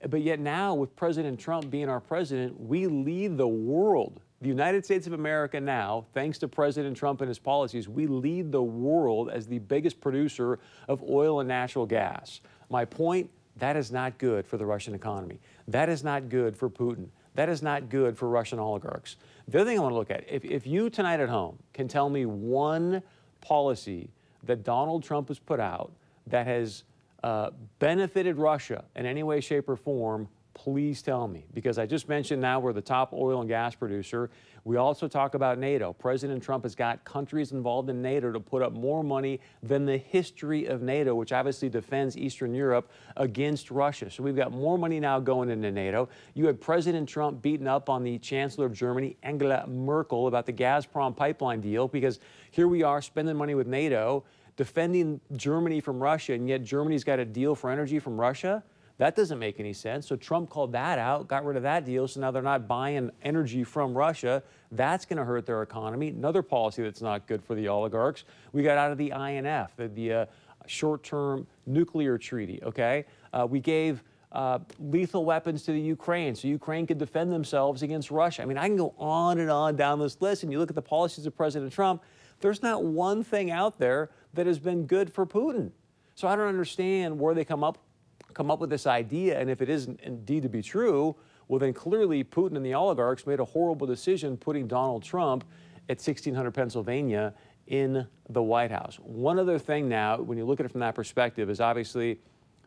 But 0.09 0.23
yet 0.23 0.39
now, 0.39 0.75
with 0.75 0.95
President 0.95 1.41
Trump 1.41 1.71
being 1.71 1.89
our 1.89 2.01
president, 2.01 2.61
we 2.61 2.87
lead 2.87 3.37
the 3.37 3.49
world. 3.49 4.21
The 4.41 4.49
United 4.49 4.85
States 4.85 5.09
of 5.09 5.15
America 5.15 5.61
now, 5.61 6.07
thanks 6.15 6.39
to 6.39 6.49
President 6.49 6.97
Trump 6.97 7.21
and 7.21 7.29
his 7.29 7.41
policies, 7.41 7.89
we 7.89 8.07
lead 8.07 8.53
the 8.53 8.63
world 8.63 9.31
as 9.31 9.49
the 9.49 9.59
biggest 9.59 10.01
producer 10.01 10.61
of 10.87 11.03
oil 11.03 11.41
and 11.41 11.49
natural 11.49 11.87
gas. 11.87 12.41
My 12.71 12.85
point, 12.85 13.31
that 13.57 13.77
is 13.77 13.91
not 13.91 14.17
good 14.19 14.47
for 14.47 14.57
the 14.57 14.65
Russian 14.65 14.95
economy. 14.95 15.41
That 15.67 15.89
is 15.89 16.05
not 16.05 16.29
good 16.29 16.57
for 16.57 16.71
Putin. 16.71 17.09
That 17.35 17.49
is 17.49 17.63
not 17.63 17.89
good 17.89 18.17
for 18.17 18.29
Russian 18.29 18.61
oligarchs. 18.61 19.17
The 19.49 19.61
other 19.61 19.71
thing 19.71 19.79
I 19.79 19.83
want 19.83 19.93
to 19.93 19.99
look 19.99 20.11
at, 20.13 20.25
if, 20.31 20.45
if 20.45 20.67
you 20.69 20.89
tonight 20.89 21.19
at 21.19 21.29
home 21.29 21.59
can 21.73 21.89
tell 21.89 22.09
me 22.09 22.25
one 22.25 23.03
policy 23.41 24.09
that 24.45 24.63
Donald 24.63 25.03
Trump 25.03 25.29
has 25.29 25.41
put 25.41 25.59
out 25.59 25.93
that 26.29 26.47
has 26.47 26.85
uh, 27.25 27.51
benefited 27.81 28.37
Russia 28.37 28.85
in 28.95 29.05
any 29.05 29.25
way, 29.25 29.41
shape, 29.41 29.69
or 29.69 29.77
form, 29.77 30.29
please 30.55 31.03
tell 31.03 31.29
me. 31.29 31.47
Because 31.55 31.79
I 31.79 31.87
just 31.87 32.09
mentioned 32.09 32.43
now 32.43 32.61
we're 32.61 32.73
the 32.73 32.81
top 32.81 33.13
oil 33.13 33.41
and 33.41 33.49
gas 33.49 33.75
producer. 33.75 34.31
We 34.65 34.77
also 34.77 35.09
talk 35.09 35.35
about 35.35 35.59
NATO. 35.59 35.93
President 35.93 36.43
Trump 36.43 36.65
has 36.65 36.75
got 36.75 37.05
countries 37.05 37.53
involved 37.53 37.89
in 37.89 38.03
NATO 38.03 38.33
to 38.33 38.41
put 38.41 38.61
up 38.61 38.73
more 38.73 39.03
money 39.03 39.41
than 39.63 39.87
the 39.87 39.97
history 39.97 40.67
of 40.67 40.83
NATO, 40.83 41.15
which 41.15 41.33
obviously 41.33 41.69
defends 41.69 42.19
Eastern 42.19 42.55
Europe 42.55 42.91
against 43.17 43.71
Russia. 43.71 44.11
So 44.11 44.23
we've 44.23 44.37
got 44.37 44.53
more 44.53 44.77
money 44.77 45.01
now 45.01 45.21
going 45.21 45.49
into 45.49 45.71
NATO. 45.71 46.09
You 46.35 46.47
had 46.47 46.61
President 46.61 47.09
Trump 47.09 47.41
beating 47.41 47.69
up 47.69 47.89
on 47.89 48.03
the 48.03 48.19
Chancellor 48.19 48.67
of 48.67 48.73
Germany, 48.73 49.17
Angela 49.23 49.67
Merkel, 49.67 50.27
about 50.27 50.45
the 50.45 50.53
Gazprom 50.53 51.17
pipeline 51.17 51.61
deal 51.61 51.89
because 51.89 52.19
here 52.51 52.69
we 52.69 52.83
are 52.83 53.01
spending 53.01 53.37
money 53.37 53.55
with 53.55 53.67
NATO 53.67 54.25
defending 54.59 55.21
Germany 55.37 55.81
from 55.81 56.01
Russia, 56.01 56.33
and 56.35 56.49
yet 56.49 56.65
Germany's 56.65 57.05
got 57.05 57.21
a 57.21 57.25
deal 57.25 57.55
for 57.55 57.71
energy 57.71 58.01
from 58.01 58.21
Russia. 58.21 58.63
That 58.99 59.15
doesn't 59.15 59.39
make 59.39 59.61
any 59.61 59.73
sense. 59.73 60.09
So 60.09 60.17
Trump 60.17 60.51
called 60.51 60.73
that 60.73 60.99
out, 60.99 61.29
got 61.29 61.45
rid 61.45 61.57
of 61.57 61.63
that 61.63 61.85
deal. 61.85 62.09
So 62.09 62.21
now 62.21 62.33
they're 62.33 62.43
not 62.43 62.67
buying 62.67 63.11
energy 63.23 63.63
from 63.63 63.97
Russia. 63.97 64.43
That's 64.73 65.05
going 65.05 65.19
to 65.19 65.25
hurt 65.25 65.47
their 65.47 65.63
economy. 65.63 66.09
Another 66.09 66.43
policy 66.43 66.83
that's 66.83 67.01
not 67.01 67.27
good 67.29 67.43
for 67.43 67.55
the 67.55 67.69
oligarchs. 67.69 68.25
We 68.53 68.65
got 68.65 68.77
out 68.77 68.91
of 68.91 68.99
the 68.99 69.13
INF, 69.13 69.77
the, 69.77 69.89
the 69.89 70.13
uh, 70.13 70.27
short 70.67 71.05
term 71.05 71.47
nuclear 71.65 72.19
treaty, 72.19 72.61
okay? 72.65 73.05
Uh, 73.33 73.47
we 73.49 73.61
gave 73.61 74.03
uh, 74.33 74.59
lethal 74.81 75.25
weapons 75.25 75.63
to 75.63 75.73
the 75.73 75.81
Ukraine 75.81 76.35
so 76.35 76.49
Ukraine 76.49 76.87
could 76.87 76.99
defend 76.99 77.33
themselves 77.33 77.83
against 77.83 78.11
Russia. 78.11 78.43
I 78.43 78.47
mean, 78.47 78.59
I 78.59 78.67
can 78.67 78.77
go 78.77 78.95
on 78.99 79.39
and 79.39 79.51
on 79.51 79.77
down 79.77 80.01
this 80.01 80.21
list, 80.21 80.43
and 80.43 80.51
you 80.53 80.59
look 80.59 80.71
at 80.71 80.77
the 80.77 80.83
policies 80.83 81.25
of 81.25 81.37
President 81.37 81.73
Trump, 81.73 82.03
there's 82.41 82.63
not 82.63 82.85
one 82.85 83.23
thing 83.23 83.51
out 83.51 83.79
there 83.79 84.11
that 84.35 84.47
has 84.47 84.59
been 84.59 84.87
good 84.87 85.13
for 85.13 85.25
Putin. 85.25 85.71
So 86.15 86.27
I 86.27 86.37
don't 86.37 86.49
understand 86.49 87.19
where 87.19 87.33
they 87.33 87.45
come 87.45 87.63
up 87.63 87.79
come 88.35 88.51
up 88.51 88.61
with 88.61 88.71
this 88.71 88.87
idea, 88.87 89.39
and 89.39 89.51
if 89.51 89.61
it 89.63 89.69
isn't 89.69 90.01
indeed 90.01 90.43
to 90.43 90.49
be 90.49 90.63
true, 90.63 91.17
well 91.49 91.59
then 91.59 91.73
clearly 91.73 92.23
Putin 92.25 92.57
and 92.57 92.65
the 92.65 92.75
oligarchs 92.75 93.27
made 93.27 93.41
a 93.41 93.45
horrible 93.45 93.87
decision 93.87 94.37
putting 94.37 94.67
Donald 94.67 95.03
Trump 95.03 95.45
at 95.89 95.97
1600 95.97 96.53
Pennsylvania 96.53 97.35
in 97.67 98.07
the 98.29 98.43
White 98.43 98.71
House. 98.71 98.99
One 99.03 99.39
other 99.39 99.59
thing 99.59 99.89
now, 99.89 100.19
when 100.19 100.39
you 100.39 100.45
look 100.45 100.61
at 100.61 100.67
it 100.67 100.71
from 100.71 100.81
that 100.81 100.95
perspective, 100.95 101.51
is 101.51 101.61
obviously 101.61 102.19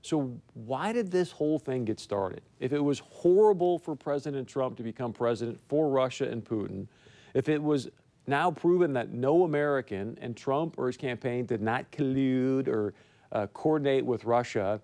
so 0.01 0.35
why 0.53 0.91
did 0.91 1.11
this 1.11 1.31
whole 1.31 1.59
thing 1.59 1.85
get 1.85 1.99
started? 1.99 2.41
If 2.59 2.73
it 2.73 2.79
was 2.79 2.99
horrible 2.99 3.77
for 3.77 3.95
President 3.95 4.47
Trump 4.47 4.77
to 4.77 4.83
become 4.83 5.13
president 5.13 5.59
for 5.67 5.89
Russia 5.89 6.27
and 6.27 6.43
Putin, 6.43 6.87
if 7.33 7.49
it 7.49 7.61
was 7.61 7.89
now 8.27 8.51
proven 8.51 8.93
that 8.93 9.11
no 9.11 9.43
American 9.43 10.17
and 10.21 10.35
Trump 10.35 10.75
or 10.77 10.87
his 10.87 10.97
campaign 10.97 11.45
did 11.45 11.61
not 11.61 11.91
collude 11.91 12.67
or 12.67 12.93
uh, 13.31 13.47
coordinate 13.47 14.05
with 14.05 14.25
Russia, 14.25 14.81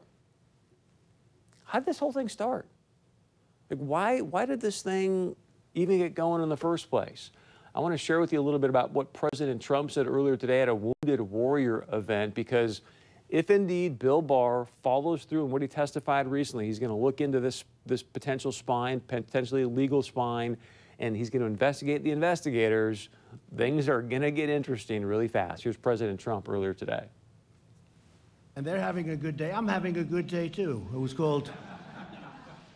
how 1.67 1.79
did 1.79 1.85
this 1.85 1.99
whole 1.99 2.13
thing 2.13 2.29
start? 2.29 2.65
Like, 3.69 3.79
why, 3.79 4.21
why 4.21 4.45
did 4.45 4.61
this 4.61 4.81
thing 4.81 5.35
even 5.75 5.97
get 5.97 6.15
going 6.15 6.41
in 6.41 6.49
the 6.49 6.57
first 6.57 6.89
place? 6.89 7.31
I 7.75 7.81
want 7.81 7.93
to 7.93 7.97
share 7.97 8.19
with 8.19 8.31
you 8.31 8.39
a 8.39 8.41
little 8.41 8.59
bit 8.59 8.69
about 8.69 8.91
what 8.91 9.13
President 9.13 9.61
Trump 9.61 9.91
said 9.91 10.07
earlier 10.07 10.37
today 10.37 10.61
at 10.61 10.69
a 10.69 10.73
Wounded 10.73 11.21
Warrior 11.21 11.85
event 11.91 12.33
because 12.33 12.81
if 13.29 13.51
indeed 13.51 13.99
Bill 13.99 14.21
Barr 14.21 14.65
follows 14.81 15.25
through 15.25 15.45
in 15.45 15.51
what 15.51 15.61
he 15.61 15.67
testified 15.67 16.27
recently, 16.27 16.65
he's 16.65 16.79
going 16.79 16.89
to 16.89 16.95
look 16.95 17.19
into 17.19 17.41
this, 17.41 17.65
this 17.85 18.01
potential 18.01 18.53
spine, 18.53 19.01
potentially 19.01 19.63
illegal 19.63 20.01
spine, 20.01 20.55
and 20.99 21.15
he's 21.15 21.29
going 21.29 21.41
to 21.41 21.47
investigate 21.47 22.03
the 22.03 22.11
investigators, 22.11 23.09
things 23.57 23.89
are 23.89 24.01
going 24.01 24.21
to 24.21 24.31
get 24.31 24.49
interesting 24.49 25.05
really 25.05 25.27
fast. 25.27 25.63
Here's 25.63 25.77
President 25.77 26.19
Trump 26.19 26.47
earlier 26.47 26.73
today. 26.73 27.07
And 28.57 28.65
they're 28.65 28.81
having 28.81 29.11
a 29.11 29.15
good 29.15 29.37
day. 29.37 29.51
I'm 29.51 29.67
having 29.67 29.95
a 29.97 30.03
good 30.03 30.25
day 30.25 30.49
too. 30.49 30.83
It 30.91 30.97
was 30.97 31.13
called 31.13 31.51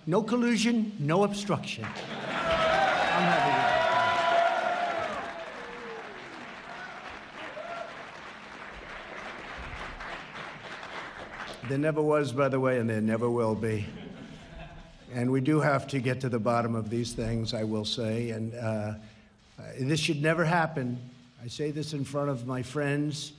No 0.05 0.21
Collusion, 0.21 0.95
No 0.99 1.23
Obstruction. 1.23 1.85
I'm 1.85 3.23
having 3.23 3.55
a 11.65 11.67
There 11.67 11.79
never 11.79 12.03
was, 12.03 12.31
by 12.31 12.47
the 12.47 12.59
way, 12.59 12.77
and 12.77 12.87
there 12.87 13.01
never 13.01 13.27
will 13.27 13.55
be. 13.55 13.87
And 15.11 15.31
we 15.31 15.41
do 15.41 15.59
have 15.61 15.87
to 15.87 15.99
get 15.99 16.21
to 16.21 16.29
the 16.29 16.37
bottom 16.37 16.75
of 16.75 16.91
these 16.91 17.13
things, 17.13 17.55
I 17.55 17.63
will 17.63 17.85
say. 17.85 18.29
And 18.29 18.53
uh, 18.53 18.93
this 19.79 19.99
should 19.99 20.21
never 20.21 20.45
happen. 20.45 20.99
I 21.43 21.47
say 21.47 21.71
this 21.71 21.93
in 21.93 22.05
front 22.05 22.29
of 22.29 22.45
my 22.45 22.61
friends, 22.61 23.33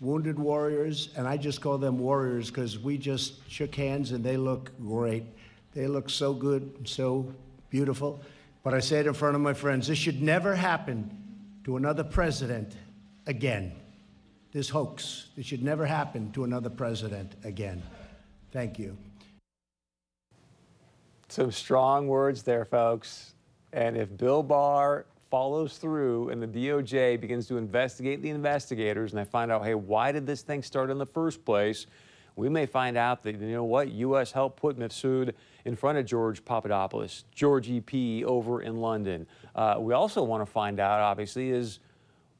wounded 0.00 0.38
warriors, 0.38 1.10
and 1.16 1.26
I 1.26 1.36
just 1.36 1.60
call 1.60 1.78
them 1.78 1.98
warriors 1.98 2.50
because 2.50 2.78
we 2.78 2.98
just 2.98 3.48
shook 3.50 3.74
hands 3.74 4.12
and 4.12 4.24
they 4.24 4.36
look 4.36 4.70
great. 4.80 5.24
They 5.74 5.86
look 5.86 6.08
so 6.08 6.32
good, 6.32 6.88
so 6.88 7.32
beautiful. 7.70 8.22
But 8.62 8.74
I 8.74 8.80
say 8.80 9.00
it 9.00 9.06
in 9.06 9.14
front 9.14 9.34
of 9.34 9.40
my 9.40 9.54
friends 9.54 9.88
this 9.88 9.98
should 9.98 10.22
never 10.22 10.54
happen 10.54 11.10
to 11.64 11.76
another 11.76 12.04
president 12.04 12.74
again 13.26 13.72
this 14.52 14.68
hoax. 14.68 15.26
This 15.36 15.46
should 15.46 15.62
never 15.62 15.86
happen 15.86 16.32
to 16.32 16.44
another 16.44 16.70
president 16.70 17.34
again. 17.44 17.82
Thank 18.52 18.78
you. 18.78 18.96
Some 21.28 21.52
strong 21.52 22.08
words 22.08 22.42
there, 22.42 22.64
folks. 22.64 23.34
And 23.72 23.96
if 23.96 24.16
Bill 24.16 24.42
Barr 24.42 25.04
follows 25.30 25.78
through 25.78 26.30
and 26.30 26.42
the 26.42 26.46
DOJ 26.46 27.20
begins 27.20 27.46
to 27.48 27.56
investigate 27.56 28.22
the 28.22 28.30
investigators 28.30 29.12
and 29.12 29.20
they 29.20 29.24
find 29.24 29.52
out, 29.52 29.64
hey, 29.64 29.74
why 29.74 30.12
did 30.12 30.26
this 30.26 30.42
thing 30.42 30.62
start 30.62 30.90
in 30.90 30.98
the 30.98 31.06
first 31.06 31.44
place? 31.44 31.86
We 32.36 32.48
may 32.48 32.66
find 32.66 32.96
out 32.96 33.24
that, 33.24 33.40
you 33.40 33.48
know 33.48 33.64
what, 33.64 33.90
U.S. 33.90 34.30
helped 34.30 34.60
put 34.60 34.78
Mifsud 34.78 35.32
in 35.64 35.74
front 35.74 35.98
of 35.98 36.06
George 36.06 36.44
Papadopoulos, 36.44 37.24
George 37.34 37.68
EP 37.68 38.24
over 38.24 38.62
in 38.62 38.76
London. 38.76 39.26
Uh, 39.56 39.76
we 39.80 39.92
also 39.92 40.22
want 40.22 40.40
to 40.40 40.50
find 40.50 40.78
out, 40.78 41.00
obviously, 41.00 41.50
is 41.50 41.80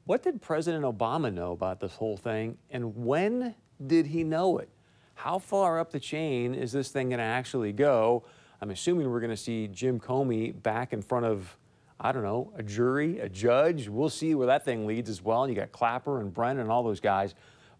what 0.05 0.23
did 0.23 0.41
President 0.41 0.85
Obama 0.85 1.31
know 1.31 1.51
about 1.51 1.81
this 1.81 1.93
whole 1.93 2.17
thing, 2.17 2.57
and 2.71 2.95
when 2.95 3.53
did 3.85 4.07
he 4.07 4.23
know 4.23 4.57
it? 4.57 4.69
How 5.15 5.37
far 5.37 5.79
up 5.79 5.91
the 5.91 5.99
chain 5.99 6.55
is 6.55 6.71
this 6.71 6.89
thing 6.89 7.09
going 7.09 7.19
to 7.19 7.25
actually 7.25 7.73
go? 7.73 8.23
I'm 8.61 8.71
assuming 8.71 9.11
we're 9.11 9.19
going 9.19 9.29
to 9.29 9.37
see 9.37 9.67
Jim 9.67 9.99
Comey 9.99 10.51
back 10.63 10.93
in 10.93 11.01
front 11.01 11.25
of, 11.25 11.57
I 11.99 12.11
don't 12.11 12.23
know, 12.23 12.53
a 12.55 12.63
jury, 12.63 13.19
a 13.19 13.27
judge. 13.27 13.89
We'll 13.89 14.09
see 14.09 14.33
where 14.33 14.47
that 14.47 14.63
thing 14.63 14.87
leads 14.87 15.09
as 15.09 15.21
well. 15.21 15.43
And 15.43 15.53
you 15.53 15.59
got 15.59 15.71
Clapper 15.71 16.21
and 16.21 16.33
Brennan 16.33 16.61
and 16.61 16.71
all 16.71 16.83
those 16.83 17.01
guys. 17.01 17.35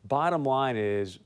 Bottom 0.05 0.43
line 0.43 0.75
is, 0.75 1.19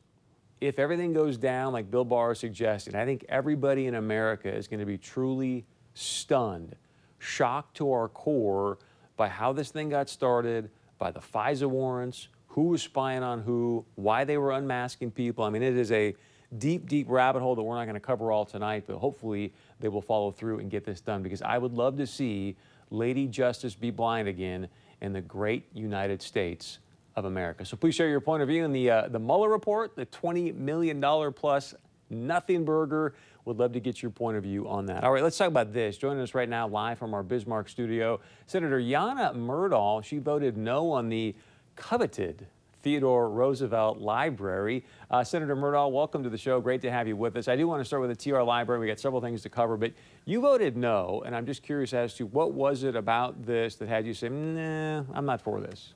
if 0.61 0.79
everything 0.79 1.11
goes 1.11 1.37
down 1.37 1.73
like 1.73 1.89
Bill 1.89 2.05
Barr 2.05 2.35
suggested, 2.35 2.95
I 2.95 3.05
think 3.05 3.25
everybody 3.27 3.87
in 3.87 3.95
America 3.95 4.53
is 4.53 4.67
going 4.67 4.79
to 4.79 4.85
be 4.85 4.97
truly 4.97 5.65
stunned, 5.93 6.75
shocked 7.19 7.77
to 7.77 7.91
our 7.91 8.07
core 8.07 8.77
by 9.17 9.27
how 9.27 9.53
this 9.53 9.71
thing 9.71 9.89
got 9.89 10.07
started, 10.07 10.69
by 10.99 11.11
the 11.11 11.19
FISA 11.19 11.67
warrants, 11.67 12.29
who 12.47 12.63
was 12.63 12.83
spying 12.83 13.23
on 13.23 13.41
who, 13.41 13.83
why 13.95 14.23
they 14.23 14.37
were 14.37 14.51
unmasking 14.51 15.11
people. 15.11 15.43
I 15.43 15.49
mean, 15.49 15.63
it 15.63 15.75
is 15.75 15.91
a 15.91 16.15
deep, 16.59 16.87
deep 16.87 17.07
rabbit 17.09 17.41
hole 17.41 17.55
that 17.55 17.63
we're 17.63 17.75
not 17.75 17.85
going 17.85 17.95
to 17.95 17.99
cover 17.99 18.31
all 18.31 18.45
tonight, 18.45 18.83
but 18.85 18.97
hopefully 18.97 19.51
they 19.79 19.89
will 19.89 20.01
follow 20.01 20.31
through 20.31 20.59
and 20.59 20.69
get 20.69 20.85
this 20.85 21.01
done 21.01 21.23
because 21.23 21.41
I 21.41 21.57
would 21.57 21.73
love 21.73 21.97
to 21.97 22.07
see 22.07 22.55
Lady 22.89 23.27
Justice 23.27 23.75
be 23.75 23.91
blind 23.91 24.27
again 24.27 24.67
in 25.01 25.13
the 25.13 25.21
great 25.21 25.65
United 25.73 26.21
States 26.21 26.79
of 27.15 27.25
America. 27.25 27.65
So 27.65 27.77
please 27.77 27.95
share 27.95 28.09
your 28.09 28.21
point 28.21 28.41
of 28.41 28.47
view 28.47 28.65
in 28.65 28.71
the, 28.71 28.89
uh, 28.89 29.07
the 29.07 29.19
Mueller 29.19 29.49
report, 29.49 29.95
the 29.95 30.05
$20 30.05 30.55
million 30.55 31.01
plus 31.33 31.75
nothing 32.09 32.65
burger. 32.65 33.13
Would 33.45 33.57
love 33.57 33.73
to 33.73 33.79
get 33.79 34.01
your 34.01 34.11
point 34.11 34.37
of 34.37 34.43
view 34.43 34.67
on 34.67 34.85
that. 34.85 35.03
All 35.03 35.11
right, 35.11 35.21
let's 35.21 35.37
talk 35.37 35.49
about 35.49 35.73
this. 35.73 35.97
Joining 35.97 36.21
us 36.21 36.33
right 36.33 36.47
now, 36.47 36.67
live 36.67 36.97
from 36.97 37.13
our 37.13 37.23
Bismarck 37.23 37.67
studio, 37.67 38.21
Senator 38.47 38.79
Janne 38.79 39.35
Myrdal. 39.35 40.03
She 40.03 40.19
voted 40.19 40.55
no 40.55 40.91
on 40.91 41.09
the 41.09 41.35
coveted 41.75 42.47
Theodore 42.83 43.29
Roosevelt 43.29 43.99
Library. 43.99 44.83
Uh, 45.09 45.23
Senator 45.23 45.55
Myrdal, 45.55 45.91
welcome 45.91 46.21
to 46.21 46.29
the 46.29 46.37
show. 46.37 46.59
Great 46.59 46.81
to 46.81 46.91
have 46.91 47.07
you 47.07 47.15
with 47.15 47.37
us. 47.37 47.47
I 47.47 47.55
do 47.55 47.65
want 47.65 47.79
to 47.79 47.85
start 47.85 48.01
with 48.01 48.15
the 48.15 48.31
TR 48.31 48.41
Library. 48.41 48.81
We 48.81 48.87
got 48.87 48.99
several 48.99 49.21
things 49.21 49.41
to 49.43 49.49
cover, 49.49 49.77
but 49.77 49.93
you 50.25 50.41
voted 50.41 50.75
no, 50.75 51.23
and 51.25 51.33
I'm 51.33 51.45
just 51.45 51.63
curious 51.63 51.93
as 51.93 52.13
to 52.15 52.25
what 52.25 52.51
was 52.51 52.83
it 52.83 52.97
about 52.97 53.45
this 53.45 53.75
that 53.77 53.87
had 53.87 54.05
you 54.05 54.13
say, 54.13 54.27
nah, 54.27 55.03
I'm 55.13 55.25
not 55.25 55.41
for 55.41 55.61
this? 55.61 55.93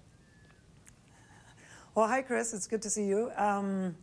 Well, 1.93 2.07
hi, 2.07 2.21
Chris. 2.21 2.53
It's 2.53 2.67
good 2.67 2.81
to 2.83 2.89
see 2.89 3.05
you. 3.05 3.31
Um, 3.35 3.93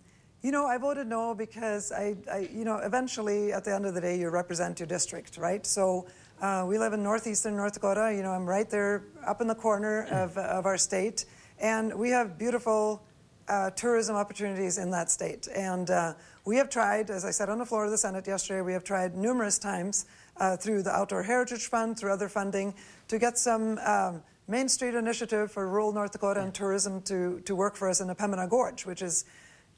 you 0.43 0.53
know, 0.53 0.67
I 0.67 0.77
voted 0.77 1.07
no 1.07 1.35
because 1.35 1.91
I, 1.91 2.17
I, 2.31 2.51
you 2.53 2.67
know, 2.67 2.77
eventually 2.77 3.51
at 3.51 3.65
the 3.65 3.75
end 3.75 3.87
of 3.87 3.95
the 3.95 4.01
day, 4.03 4.19
you 4.19 4.29
represent 4.29 4.79
your 4.79 4.87
district, 4.87 5.39
right? 5.39 5.65
So 5.65 6.07
uh, 6.43 6.67
we 6.69 6.79
live 6.79 6.93
in 6.93 7.03
northeastern 7.03 7.57
North 7.57 7.73
Dakota. 7.73 8.13
You 8.15 8.23
know, 8.23 8.33
I'm 8.33 8.45
right 8.45 8.69
there 8.69 9.05
up 9.27 9.41
in 9.41 9.47
the 9.47 9.55
corner 9.55 10.07
of, 10.11 10.37
of 10.37 10.67
our 10.67 10.77
state. 10.77 11.25
And 11.65 11.95
we 11.95 12.11
have 12.11 12.37
beautiful 12.37 13.03
uh, 13.49 13.71
tourism 13.71 14.17
opportunities 14.17 14.77
in 14.77 14.91
that 14.91 15.11
state. 15.11 15.49
And 15.49 15.89
uh, 15.89 16.13
we 16.45 16.59
have 16.59 16.69
tried, 16.69 17.09
as 17.09 17.25
I 17.25 17.31
said 17.31 17.49
on 17.49 17.59
the 17.59 17.65
floor 17.65 17.87
of 17.87 17.91
the 17.91 17.97
Senate 17.97 18.27
yesterday, 18.27 18.61
we 18.61 18.75
have 18.75 18.85
tried 18.85 19.17
numerous 19.17 19.59
times 19.59 20.05
uh, 20.37 20.59
through 20.59 20.83
the 20.83 20.91
Outdoor 20.91 21.23
Heritage 21.23 21.69
Fund, 21.69 21.99
through 21.99 22.13
other 22.13 22.29
funding, 22.29 22.75
to 23.09 23.19
get 23.19 23.39
some 23.39 23.79
um, 23.79 24.23
Main 24.47 24.69
Street 24.69 24.95
initiative 24.95 25.51
for 25.51 25.67
rural 25.67 25.91
North 25.91 26.13
Dakota 26.13 26.43
and 26.43 26.53
tourism 26.53 27.01
to, 27.01 27.41
to 27.47 27.57
work 27.57 27.77
for 27.77 27.89
us 27.89 28.03
in 28.03 28.09
the 28.09 28.15
Pembina 28.15 28.47
Gorge, 28.47 28.85
which 28.85 29.01
is 29.01 29.25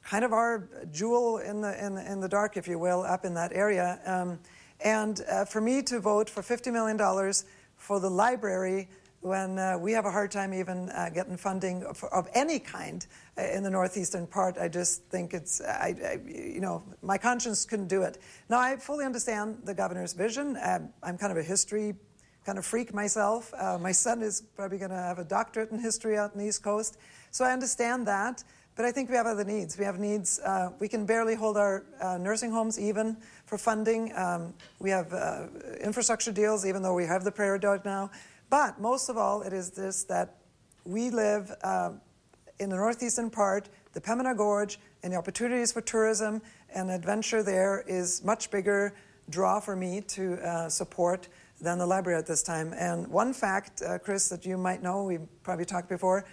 kind 0.03 0.25
of 0.25 0.33
our 0.33 0.67
jewel 0.91 1.37
in 1.37 1.61
the, 1.61 1.85
in 1.85 1.95
the, 1.95 2.11
in 2.11 2.19
the 2.19 2.27
dark, 2.27 2.57
if 2.57 2.67
you 2.67 2.77
will, 2.77 3.03
up 3.03 3.23
in 3.23 3.33
that 3.35 3.53
area. 3.53 4.01
Um, 4.05 4.39
and 4.81 5.21
uh, 5.31 5.45
for 5.45 5.61
me 5.61 5.81
to 5.83 6.01
vote 6.01 6.29
for 6.29 6.41
$50 6.41 6.69
million 6.73 6.97
for 7.77 8.01
the 8.01 8.09
library 8.09 8.89
when 9.21 9.57
uh, 9.57 9.77
we 9.77 9.91
have 9.91 10.05
a 10.05 10.11
hard 10.11 10.31
time 10.31 10.53
even 10.53 10.89
uh, 10.89 11.09
getting 11.13 11.37
funding 11.37 11.83
of, 11.83 12.03
of 12.11 12.29
any 12.33 12.59
kind 12.59 13.05
uh, 13.37 13.41
in 13.41 13.63
the 13.63 13.69
northeastern 13.69 14.27
part, 14.27 14.57
I 14.57 14.67
just 14.67 15.03
think 15.05 15.33
it's, 15.33 15.61
I, 15.61 15.95
I, 16.03 16.19
you 16.27 16.61
know, 16.61 16.83
my 17.01 17.17
conscience 17.17 17.65
couldn't 17.65 17.87
do 17.87 18.03
it. 18.03 18.19
Now, 18.49 18.59
I 18.59 18.75
fully 18.77 19.05
understand 19.05 19.57
the 19.63 19.73
governor's 19.73 20.13
vision. 20.13 20.57
Um, 20.63 20.89
I'm 21.03 21.17
kind 21.17 21.31
of 21.31 21.37
a 21.37 21.43
history 21.43 21.95
kind 22.45 22.57
of 22.57 22.65
freak 22.65 22.93
myself. 22.93 23.53
Uh, 23.57 23.77
my 23.77 23.91
son 23.91 24.21
is 24.21 24.41
probably 24.55 24.77
going 24.77 24.91
to 24.91 24.95
have 24.95 25.19
a 25.19 25.25
doctorate 25.25 25.69
in 25.71 25.79
history 25.79 26.17
out 26.17 26.31
in 26.33 26.39
the 26.39 26.45
East 26.47 26.63
Coast. 26.63 26.97
So 27.31 27.43
I 27.43 27.51
understand 27.51 28.07
that. 28.07 28.41
But 28.77 28.85
I 28.85 28.91
think 28.91 29.09
we 29.09 29.15
have 29.15 29.25
other 29.25 29.43
needs. 29.43 29.75
We 29.77 29.83
have 29.85 29.99
needs, 29.99 30.39
uh, 30.39 30.69
we 30.79 30.87
can 30.87 31.05
barely 31.05 31.33
hold 31.33 31.57
our 31.57 31.83
uh, 31.99 32.19
nursing 32.19 32.51
homes 32.51 32.79
even 32.79 33.17
for 33.47 33.57
funding. 33.57 34.15
Um, 34.15 34.53
we 34.79 34.91
have 34.91 35.11
uh, 35.11 35.47
infrastructure 35.81 36.31
deals, 36.31 36.63
even 36.63 36.83
though 36.83 36.93
we 36.93 37.03
have 37.05 37.23
the 37.23 37.31
Prairie 37.31 37.59
Dog 37.59 37.83
now. 37.83 38.11
But 38.49 38.79
most 38.79 39.09
of 39.09 39.17
all, 39.17 39.41
it 39.41 39.53
is 39.53 39.71
this 39.71 40.03
that 40.05 40.37
we 40.85 41.09
live 41.09 41.53
uh, 41.63 41.91
in 42.59 42.69
the 42.69 42.75
northeastern 42.75 43.29
part, 43.29 43.69
the 43.93 44.01
Pembina 44.01 44.35
Gorge, 44.35 44.79
and 45.03 45.13
the 45.13 45.17
opportunities 45.17 45.71
for 45.71 45.81
tourism 45.81 46.41
and 46.73 46.89
adventure 46.89 47.43
there 47.43 47.83
is 47.87 48.23
much 48.23 48.49
bigger 48.49 48.95
draw 49.29 49.59
for 49.59 49.75
me 49.75 50.01
to 50.01 50.35
uh, 50.35 50.69
support 50.69 51.27
than 51.59 51.77
the 51.77 51.85
library 51.85 52.17
at 52.17 52.25
this 52.25 52.43
time. 52.43 52.73
And 52.73 53.07
one 53.07 53.33
fact, 53.33 53.81
uh, 53.81 53.97
Chris, 53.97 54.29
that 54.29 54.45
you 54.45 54.57
might 54.57 54.81
know, 54.81 55.03
we 55.03 55.19
probably 55.43 55.65
talked 55.65 55.89
before, 55.89 56.25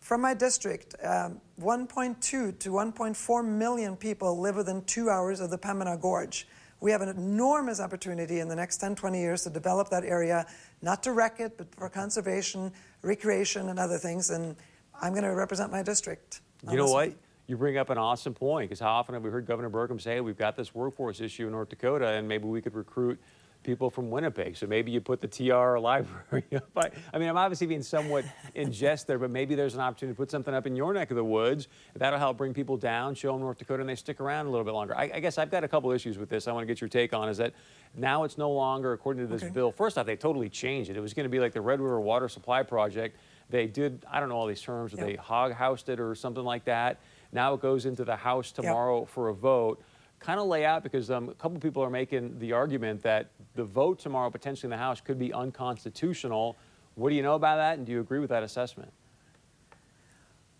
from 0.00 0.20
my 0.20 0.32
district, 0.32 0.94
um, 1.02 1.40
1.2 1.60 2.20
to 2.20 2.70
1.4 2.70 3.44
million 3.44 3.96
people 3.96 4.40
live 4.40 4.56
within 4.56 4.82
two 4.84 5.10
hours 5.10 5.40
of 5.40 5.50
the 5.50 5.58
Pembina 5.58 6.00
Gorge. 6.00 6.46
We 6.80 6.92
have 6.92 7.00
an 7.00 7.08
enormous 7.08 7.80
opportunity 7.80 8.40
in 8.40 8.48
the 8.48 8.54
next 8.54 8.76
10, 8.76 8.94
20 8.94 9.18
years 9.18 9.42
to 9.44 9.50
develop 9.50 9.88
that 9.90 10.04
area, 10.04 10.46
not 10.80 11.02
to 11.04 11.12
wreck 11.12 11.40
it, 11.40 11.58
but 11.58 11.74
for 11.74 11.88
conservation, 11.88 12.72
recreation, 13.02 13.68
and 13.68 13.78
other 13.78 13.98
things. 13.98 14.30
And 14.30 14.54
I'm 15.00 15.12
going 15.12 15.24
to 15.24 15.34
represent 15.34 15.72
my 15.72 15.82
district. 15.82 16.40
You 16.70 16.76
know 16.76 16.86
what? 16.86 17.12
You 17.46 17.56
bring 17.56 17.78
up 17.78 17.88
an 17.90 17.98
awesome 17.98 18.34
point 18.34 18.68
because 18.68 18.80
how 18.80 18.90
often 18.90 19.14
have 19.14 19.24
we 19.24 19.30
heard 19.30 19.46
Governor 19.46 19.70
Burgum 19.70 20.00
say, 20.00 20.20
we've 20.20 20.36
got 20.36 20.54
this 20.54 20.74
workforce 20.74 21.20
issue 21.20 21.46
in 21.46 21.52
North 21.52 21.70
Dakota 21.70 22.08
and 22.08 22.28
maybe 22.28 22.44
we 22.44 22.60
could 22.60 22.74
recruit 22.74 23.18
people 23.62 23.90
from 23.90 24.10
Winnipeg. 24.10 24.56
So 24.56 24.66
maybe 24.66 24.90
you 24.90 25.00
put 25.00 25.20
the 25.20 25.28
TR 25.28 25.78
library 25.78 26.44
up. 26.54 26.92
I 27.12 27.18
mean, 27.18 27.28
I'm 27.28 27.36
obviously 27.36 27.66
being 27.66 27.82
somewhat 27.82 28.24
in 28.54 28.72
jest 28.72 29.06
there, 29.06 29.18
but 29.18 29.30
maybe 29.30 29.54
there's 29.54 29.74
an 29.74 29.80
opportunity 29.80 30.14
to 30.14 30.16
put 30.16 30.30
something 30.30 30.54
up 30.54 30.66
in 30.66 30.76
your 30.76 30.92
neck 30.92 31.10
of 31.10 31.16
the 31.16 31.24
woods. 31.24 31.68
That'll 31.94 32.18
help 32.18 32.38
bring 32.38 32.54
people 32.54 32.76
down, 32.76 33.14
show 33.14 33.32
them 33.32 33.40
North 33.40 33.58
Dakota, 33.58 33.80
and 33.80 33.88
they 33.88 33.94
stick 33.94 34.20
around 34.20 34.46
a 34.46 34.50
little 34.50 34.64
bit 34.64 34.74
longer. 34.74 34.96
I, 34.96 35.10
I 35.14 35.20
guess 35.20 35.38
I've 35.38 35.50
got 35.50 35.64
a 35.64 35.68
couple 35.68 35.90
issues 35.90 36.18
with 36.18 36.28
this 36.28 36.48
I 36.48 36.52
want 36.52 36.62
to 36.62 36.66
get 36.66 36.80
your 36.80 36.88
take 36.88 37.12
on 37.12 37.28
is 37.28 37.36
that 37.38 37.52
now 37.94 38.24
it's 38.24 38.38
no 38.38 38.50
longer, 38.50 38.92
according 38.92 39.26
to 39.26 39.32
this 39.32 39.42
okay. 39.42 39.52
bill, 39.52 39.72
first 39.72 39.98
off, 39.98 40.06
they 40.06 40.16
totally 40.16 40.48
changed 40.48 40.90
it. 40.90 40.96
It 40.96 41.00
was 41.00 41.14
going 41.14 41.24
to 41.24 41.30
be 41.30 41.40
like 41.40 41.52
the 41.52 41.60
Red 41.60 41.80
River 41.80 42.00
Water 42.00 42.28
Supply 42.28 42.62
Project. 42.62 43.16
They 43.50 43.66
did, 43.66 44.04
I 44.10 44.20
don't 44.20 44.28
know 44.28 44.36
all 44.36 44.46
these 44.46 44.60
terms, 44.60 44.92
yep. 44.92 45.06
they 45.06 45.14
hog 45.14 45.52
housed 45.52 45.88
it 45.88 46.00
or 46.00 46.14
something 46.14 46.44
like 46.44 46.64
that. 46.64 47.00
Now 47.32 47.54
it 47.54 47.60
goes 47.60 47.86
into 47.86 48.04
the 48.04 48.16
House 48.16 48.52
tomorrow 48.52 49.00
yep. 49.00 49.08
for 49.08 49.28
a 49.28 49.34
vote. 49.34 49.82
kind 50.18 50.40
of 50.40 50.46
lay 50.46 50.64
out 50.64 50.82
because 50.82 51.10
um, 51.10 51.28
a 51.28 51.34
couple 51.34 51.58
people 51.58 51.82
are 51.82 51.90
making 51.90 52.38
the 52.38 52.52
argument 52.52 53.02
that 53.02 53.30
the 53.58 53.64
vote 53.64 53.98
tomorrow 53.98 54.30
potentially 54.30 54.68
in 54.68 54.70
the 54.70 54.76
House 54.76 55.00
could 55.00 55.18
be 55.18 55.32
unconstitutional. 55.32 56.56
What 56.94 57.10
do 57.10 57.16
you 57.16 57.22
know 57.22 57.34
about 57.34 57.56
that, 57.56 57.76
and 57.76 57.84
do 57.84 57.92
you 57.92 58.00
agree 58.00 58.20
with 58.20 58.30
that 58.30 58.44
assessment? 58.44 58.92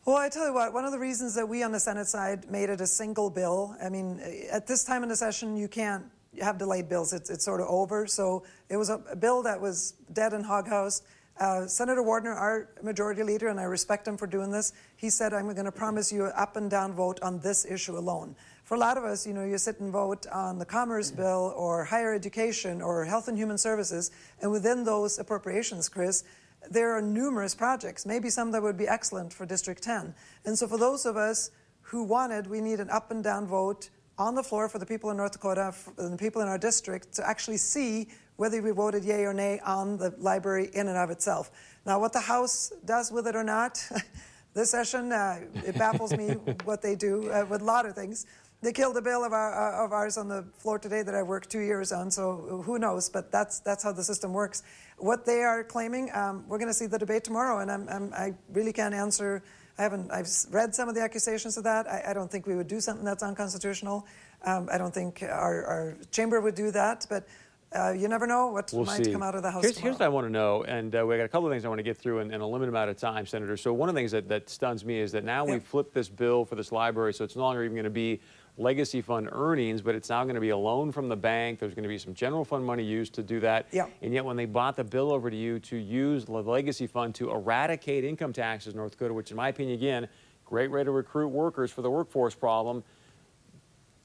Well, 0.04 0.16
I 0.16 0.28
tell 0.28 0.46
you 0.46 0.52
what, 0.52 0.74
one 0.74 0.84
of 0.84 0.90
the 0.90 0.98
reasons 0.98 1.34
that 1.36 1.48
we 1.48 1.62
on 1.62 1.70
the 1.70 1.78
Senate 1.78 2.08
side 2.08 2.50
made 2.50 2.70
it 2.70 2.80
a 2.80 2.86
single 2.86 3.30
bill, 3.30 3.76
I 3.82 3.88
mean, 3.88 4.20
at 4.50 4.66
this 4.66 4.82
time 4.82 5.02
in 5.04 5.08
the 5.08 5.16
session, 5.16 5.56
you 5.56 5.68
can't 5.68 6.04
have 6.40 6.58
delayed 6.58 6.88
bills. 6.88 7.12
It's, 7.12 7.30
it's 7.30 7.44
sort 7.44 7.60
of 7.60 7.68
over. 7.68 8.06
So 8.06 8.42
it 8.68 8.76
was 8.76 8.90
a, 8.90 9.00
a 9.10 9.16
bill 9.16 9.42
that 9.44 9.60
was 9.60 9.94
dead 10.12 10.32
and 10.32 10.44
hoghoused. 10.44 11.02
Uh, 11.38 11.66
Senator 11.66 12.02
Wardner, 12.02 12.32
our 12.32 12.68
majority 12.82 13.22
leader, 13.22 13.48
and 13.48 13.60
I 13.60 13.64
respect 13.64 14.08
him 14.08 14.16
for 14.16 14.26
doing 14.26 14.50
this, 14.50 14.72
he 14.96 15.08
said, 15.08 15.32
I'm 15.32 15.52
going 15.52 15.66
to 15.66 15.72
promise 15.72 16.10
you 16.10 16.24
an 16.26 16.32
up 16.34 16.56
and 16.56 16.68
down 16.68 16.94
vote 16.94 17.20
on 17.22 17.38
this 17.40 17.64
issue 17.64 17.96
alone. 17.96 18.34
For 18.68 18.74
a 18.74 18.78
lot 18.78 18.98
of 18.98 19.04
us, 19.04 19.26
you 19.26 19.32
know, 19.32 19.44
you 19.44 19.56
sit 19.56 19.80
and 19.80 19.90
vote 19.90 20.26
on 20.30 20.58
the 20.58 20.66
Commerce 20.66 21.10
Bill 21.10 21.54
or 21.56 21.86
higher 21.86 22.12
education 22.12 22.82
or 22.82 23.02
health 23.06 23.26
and 23.26 23.38
human 23.38 23.56
services, 23.56 24.10
and 24.42 24.50
within 24.50 24.84
those 24.84 25.18
appropriations, 25.18 25.88
Chris, 25.88 26.22
there 26.70 26.92
are 26.92 27.00
numerous 27.00 27.54
projects, 27.54 28.04
maybe 28.04 28.28
some 28.28 28.50
that 28.50 28.62
would 28.62 28.76
be 28.76 28.86
excellent 28.86 29.32
for 29.32 29.46
District 29.46 29.82
10. 29.82 30.14
And 30.44 30.58
so 30.58 30.66
for 30.66 30.76
those 30.76 31.06
of 31.06 31.16
us 31.16 31.50
who 31.80 32.04
wanted, 32.04 32.46
we 32.46 32.60
need 32.60 32.78
an 32.78 32.90
up 32.90 33.10
and 33.10 33.24
down 33.24 33.46
vote 33.46 33.88
on 34.18 34.34
the 34.34 34.42
floor 34.42 34.68
for 34.68 34.78
the 34.78 34.84
people 34.84 35.08
in 35.08 35.16
North 35.16 35.32
Dakota 35.32 35.72
and 35.96 36.12
the 36.12 36.18
people 36.18 36.42
in 36.42 36.48
our 36.48 36.58
district 36.58 37.14
to 37.14 37.26
actually 37.26 37.56
see 37.56 38.08
whether 38.36 38.60
we 38.60 38.72
voted 38.72 39.02
yay 39.02 39.24
or 39.24 39.32
nay 39.32 39.60
on 39.64 39.96
the 39.96 40.14
library 40.18 40.68
in 40.74 40.88
and 40.88 40.98
of 40.98 41.08
itself. 41.08 41.50
Now, 41.86 41.98
what 42.00 42.12
the 42.12 42.20
House 42.20 42.70
does 42.84 43.10
with 43.10 43.28
it 43.28 43.34
or 43.34 43.44
not, 43.44 43.82
this 44.52 44.70
session, 44.70 45.10
uh, 45.10 45.40
it 45.54 45.78
baffles 45.78 46.14
me 46.14 46.32
what 46.64 46.82
they 46.82 46.96
do 46.96 47.30
uh, 47.30 47.46
with 47.48 47.62
a 47.62 47.64
lot 47.64 47.86
of 47.86 47.94
things. 47.94 48.26
They 48.60 48.72
killed 48.72 48.96
a 48.96 49.02
bill 49.02 49.24
of, 49.24 49.32
our, 49.32 49.82
uh, 49.82 49.84
of 49.84 49.92
ours 49.92 50.18
on 50.18 50.28
the 50.28 50.44
floor 50.58 50.80
today 50.80 51.02
that 51.02 51.14
I 51.14 51.22
worked 51.22 51.48
two 51.48 51.60
years 51.60 51.92
on, 51.92 52.10
so 52.10 52.62
who 52.64 52.78
knows? 52.78 53.08
But 53.08 53.30
that's, 53.30 53.60
that's 53.60 53.84
how 53.84 53.92
the 53.92 54.02
system 54.02 54.32
works. 54.32 54.64
What 54.96 55.24
they 55.24 55.42
are 55.42 55.62
claiming, 55.62 56.10
um, 56.12 56.44
we're 56.48 56.58
going 56.58 56.70
to 56.70 56.74
see 56.74 56.86
the 56.86 56.98
debate 56.98 57.22
tomorrow, 57.22 57.60
and 57.60 57.70
I'm, 57.70 57.88
I'm, 57.88 58.12
i 58.14 58.34
really 58.52 58.72
can't 58.72 58.94
answer. 58.94 59.44
I 59.78 59.82
haven't. 59.82 60.10
I've 60.10 60.28
read 60.50 60.74
some 60.74 60.88
of 60.88 60.96
the 60.96 61.02
accusations 61.02 61.56
of 61.56 61.62
that. 61.64 61.86
I, 61.86 62.06
I 62.08 62.12
don't 62.12 62.28
think 62.28 62.48
we 62.48 62.56
would 62.56 62.66
do 62.66 62.80
something 62.80 63.04
that's 63.04 63.22
unconstitutional. 63.22 64.06
Um, 64.44 64.68
I 64.72 64.76
don't 64.76 64.92
think 64.92 65.22
our, 65.22 65.64
our, 65.64 65.96
chamber 66.10 66.40
would 66.40 66.56
do 66.56 66.70
that, 66.72 67.06
but. 67.08 67.26
Uh, 67.70 67.90
you 67.90 68.08
never 68.08 68.26
know 68.26 68.46
what 68.46 68.70
we'll 68.72 68.86
might 68.86 69.04
see. 69.04 69.12
come 69.12 69.22
out 69.22 69.34
of 69.34 69.42
the 69.42 69.50
House 69.50 69.62
here's. 69.62 69.76
Here's 69.76 69.92
what 69.96 70.00
I 70.06 70.08
want 70.08 70.26
to 70.26 70.30
know, 70.30 70.64
and 70.64 70.96
uh, 70.96 71.04
we 71.04 71.18
got 71.18 71.24
a 71.24 71.28
couple 71.28 71.46
of 71.46 71.52
things 71.52 71.66
I 71.66 71.68
want 71.68 71.80
to 71.80 71.82
get 71.82 71.98
through 71.98 72.20
in, 72.20 72.32
in, 72.32 72.40
a 72.40 72.48
limited 72.48 72.70
amount 72.70 72.88
of 72.88 72.96
time, 72.96 73.26
Senator. 73.26 73.58
So 73.58 73.74
one 73.74 73.90
of 73.90 73.94
the 73.94 73.98
things 73.98 74.12
that, 74.12 74.26
that 74.30 74.48
stuns 74.48 74.86
me 74.86 74.98
is 74.98 75.12
that 75.12 75.22
now 75.22 75.44
we 75.44 75.58
flipped 75.58 75.92
this 75.92 76.08
bill 76.08 76.46
for 76.46 76.54
this 76.54 76.72
library, 76.72 77.12
so 77.12 77.24
it's 77.24 77.36
no 77.36 77.42
longer 77.42 77.62
even 77.62 77.74
going 77.74 77.84
to 77.84 77.90
be 77.90 78.22
legacy 78.58 79.00
fund 79.00 79.28
earnings, 79.32 79.80
but 79.80 79.94
it's 79.94 80.10
now 80.10 80.24
going 80.24 80.34
to 80.34 80.40
be 80.40 80.50
a 80.50 80.56
loan 80.56 80.92
from 80.92 81.08
the 81.08 81.16
bank. 81.16 81.60
There's 81.60 81.74
going 81.74 81.84
to 81.84 81.88
be 81.88 81.98
some 81.98 82.12
general 82.12 82.44
fund 82.44 82.64
money 82.64 82.82
used 82.82 83.14
to 83.14 83.22
do 83.22 83.40
that. 83.40 83.68
Yeah. 83.70 83.86
And 84.02 84.12
yet, 84.12 84.24
when 84.24 84.36
they 84.36 84.44
bought 84.44 84.76
the 84.76 84.84
bill 84.84 85.12
over 85.12 85.30
to 85.30 85.36
you 85.36 85.60
to 85.60 85.76
use 85.76 86.24
the 86.24 86.32
legacy 86.32 86.86
fund 86.86 87.14
to 87.16 87.30
eradicate 87.30 88.04
income 88.04 88.32
taxes 88.32 88.74
in 88.74 88.78
North 88.78 88.92
Dakota, 88.92 89.14
which, 89.14 89.30
in 89.30 89.36
my 89.36 89.48
opinion, 89.48 89.78
again, 89.78 90.08
great 90.44 90.70
way 90.70 90.82
to 90.84 90.90
recruit 90.90 91.28
workers 91.28 91.70
for 91.70 91.82
the 91.82 91.90
workforce 91.90 92.34
problem. 92.34 92.82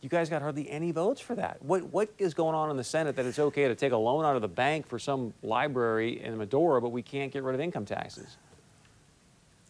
You 0.02 0.10
guys 0.10 0.30
got 0.30 0.42
hardly 0.42 0.70
any 0.70 0.92
votes 0.92 1.22
for 1.22 1.34
that. 1.36 1.64
What 1.64 1.84
what 1.84 2.10
is 2.18 2.34
going 2.34 2.56
on 2.56 2.70
in 2.70 2.76
the 2.76 2.84
Senate 2.84 3.16
that 3.16 3.26
it's 3.26 3.40
okay 3.40 3.70
to 3.70 3.76
take 3.76 3.94
a 3.94 3.98
loan 3.98 4.26
out 4.26 4.36
of 4.36 4.42
the 4.42 4.50
bank 4.50 4.86
for 4.86 5.00
some 5.00 5.34
library 5.42 6.22
in 6.22 6.38
Medora, 6.38 6.82
but 6.82 6.90
we 6.90 7.02
can't 7.02 7.32
get 7.32 7.44
rid 7.44 7.56
of 7.56 7.62
income 7.62 7.86
taxes? 7.86 8.38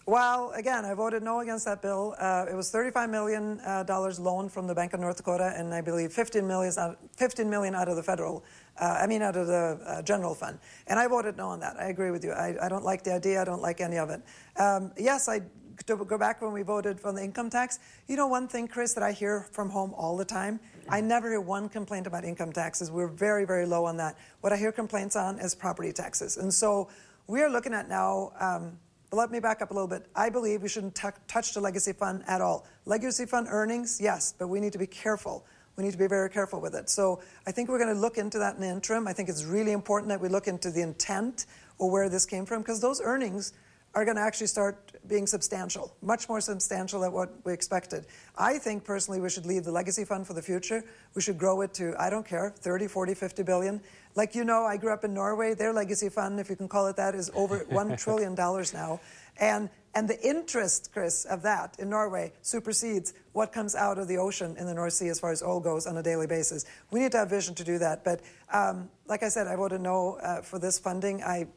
Well, 0.05 0.51
again, 0.51 0.83
I 0.83 0.93
voted 0.95 1.23
no 1.23 1.39
against 1.39 1.63
that 1.63 1.81
bill. 1.81 2.13
Uh, 2.19 2.45
it 2.51 2.55
was 2.55 2.69
$35 2.69 3.09
million 3.09 3.61
uh, 3.61 3.85
loan 4.19 4.49
from 4.49 4.67
the 4.67 4.75
Bank 4.75 4.91
of 4.93 4.99
North 4.99 5.15
Dakota, 5.15 5.53
and 5.55 5.73
I 5.73 5.79
believe 5.79 6.11
15 6.11 6.45
million, 6.45 6.73
out, 6.77 6.97
15 7.15 7.49
million 7.49 7.73
out 7.73 7.87
of 7.87 7.95
the 7.95 8.03
federal, 8.03 8.43
uh, 8.81 8.97
I 9.01 9.07
mean, 9.07 9.21
out 9.21 9.37
of 9.37 9.47
the 9.47 9.79
uh, 9.85 10.01
general 10.01 10.35
fund. 10.35 10.59
And 10.87 10.99
I 10.99 11.07
voted 11.07 11.37
no 11.37 11.47
on 11.47 11.61
that. 11.61 11.77
I 11.79 11.85
agree 11.85 12.11
with 12.11 12.25
you. 12.25 12.33
I, 12.33 12.53
I 12.65 12.67
don't 12.67 12.83
like 12.83 13.03
the 13.03 13.13
idea. 13.13 13.41
I 13.41 13.45
don't 13.45 13.61
like 13.61 13.79
any 13.79 13.97
of 13.97 14.09
it. 14.09 14.21
Um, 14.57 14.91
yes, 14.97 15.29
I 15.29 15.41
to 15.85 15.95
go 15.97 16.17
back 16.17 16.41
when 16.41 16.51
we 16.51 16.61
voted 16.61 16.99
for 16.99 17.11
the 17.13 17.23
income 17.23 17.49
tax. 17.49 17.79
You 18.07 18.15
know, 18.15 18.27
one 18.27 18.47
thing, 18.47 18.67
Chris, 18.67 18.93
that 18.93 19.03
I 19.03 19.11
hear 19.11 19.47
from 19.51 19.69
home 19.69 19.93
all 19.95 20.17
the 20.17 20.25
time. 20.25 20.59
I 20.89 21.01
never 21.01 21.29
hear 21.29 21.41
one 21.41 21.69
complaint 21.69 22.07
about 22.07 22.25
income 22.25 22.51
taxes. 22.51 22.91
We're 22.91 23.07
very, 23.07 23.45
very 23.45 23.65
low 23.65 23.85
on 23.85 23.97
that. 23.97 24.17
What 24.41 24.53
I 24.53 24.57
hear 24.57 24.71
complaints 24.71 25.15
on 25.15 25.39
is 25.39 25.55
property 25.55 25.91
taxes, 25.91 26.37
and 26.37 26.53
so 26.53 26.89
we 27.27 27.41
are 27.41 27.49
looking 27.49 27.73
at 27.73 27.87
now. 27.87 28.33
Um, 28.39 28.77
but 29.13 29.19
let 29.19 29.29
me 29.29 29.39
back 29.39 29.61
up 29.61 29.69
a 29.69 29.73
little 29.75 29.87
bit. 29.87 30.07
I 30.15 30.31
believe 30.31 30.63
we 30.63 30.69
shouldn't 30.69 30.95
touch 30.95 31.53
the 31.53 31.61
legacy 31.61 31.93
fund 31.93 32.23
at 32.25 32.41
all. 32.41 32.65
Legacy 32.85 33.27
fund 33.27 33.45
earnings, 33.47 34.01
yes, 34.01 34.33
but 34.39 34.47
we 34.47 34.59
need 34.59 34.73
to 34.73 34.79
be 34.79 34.87
careful. 34.87 35.45
We 35.77 35.83
need 35.83 35.91
to 35.91 35.99
be 35.99 36.07
very 36.07 36.31
careful 36.31 36.59
with 36.59 36.73
it. 36.73 36.89
So 36.89 37.21
I 37.45 37.51
think 37.51 37.69
we're 37.69 37.77
going 37.77 37.93
to 37.93 38.01
look 38.01 38.17
into 38.17 38.39
that 38.39 38.55
in 38.55 38.61
the 38.61 38.69
interim. 38.69 39.07
I 39.07 39.13
think 39.13 39.29
it's 39.29 39.43
really 39.43 39.71
important 39.71 40.09
that 40.09 40.19
we 40.19 40.29
look 40.29 40.47
into 40.47 40.71
the 40.71 40.81
intent 40.81 41.45
or 41.77 41.91
where 41.91 42.09
this 42.09 42.25
came 42.25 42.43
from 42.47 42.63
because 42.63 42.81
those 42.81 43.01
earnings 43.01 43.53
are 43.93 44.03
going 44.03 44.17
to 44.17 44.23
actually 44.23 44.47
start 44.47 44.93
being 45.07 45.27
substantial, 45.27 45.95
much 46.01 46.27
more 46.27 46.41
substantial 46.41 47.01
than 47.01 47.11
what 47.11 47.31
we 47.43 47.53
expected. 47.53 48.07
I 48.35 48.57
think 48.57 48.83
personally 48.83 49.21
we 49.21 49.29
should 49.29 49.45
leave 49.45 49.63
the 49.63 49.71
legacy 49.71 50.05
fund 50.05 50.25
for 50.25 50.33
the 50.33 50.41
future. 50.41 50.83
We 51.13 51.21
should 51.21 51.37
grow 51.37 51.61
it 51.61 51.75
to, 51.75 51.93
I 51.99 52.09
don't 52.09 52.25
care, 52.25 52.49
30, 52.49 52.87
40, 52.87 53.13
50 53.13 53.43
billion. 53.43 53.81
Like 54.15 54.35
you 54.35 54.43
know, 54.43 54.63
I 54.63 54.77
grew 54.77 54.93
up 54.93 55.03
in 55.03 55.13
Norway. 55.13 55.53
Their 55.53 55.73
legacy 55.73 56.09
fund, 56.09 56.39
if 56.39 56.49
you 56.49 56.55
can 56.55 56.67
call 56.67 56.87
it 56.87 56.95
that, 56.97 57.15
is 57.15 57.31
over 57.33 57.65
$1 57.71 57.97
trillion 57.97 58.35
now. 58.35 58.99
And, 59.39 59.69
and 59.95 60.07
the 60.07 60.19
interest, 60.21 60.91
Chris, 60.93 61.25
of 61.25 61.41
that 61.41 61.75
in 61.79 61.89
Norway 61.89 62.33
supersedes 62.41 63.13
what 63.31 63.51
comes 63.51 63.75
out 63.75 63.97
of 63.97 64.07
the 64.07 64.17
ocean 64.17 64.55
in 64.57 64.67
the 64.67 64.73
North 64.73 64.93
Sea 64.93 65.07
as 65.07 65.19
far 65.19 65.31
as 65.31 65.41
oil 65.41 65.59
goes 65.59 65.87
on 65.87 65.97
a 65.97 66.03
daily 66.03 66.27
basis. 66.27 66.65
We 66.91 66.99
need 66.99 67.11
to 67.13 67.17
have 67.17 67.29
vision 67.29 67.55
to 67.55 67.63
do 67.63 67.79
that. 67.79 68.03
But 68.03 68.21
um, 68.51 68.89
like 69.07 69.23
I 69.23 69.29
said, 69.29 69.47
I 69.47 69.55
voted 69.55 69.81
no 69.81 70.17
uh, 70.21 70.41
for 70.41 70.59
this 70.59 70.77
funding. 70.77 71.23
I 71.23 71.47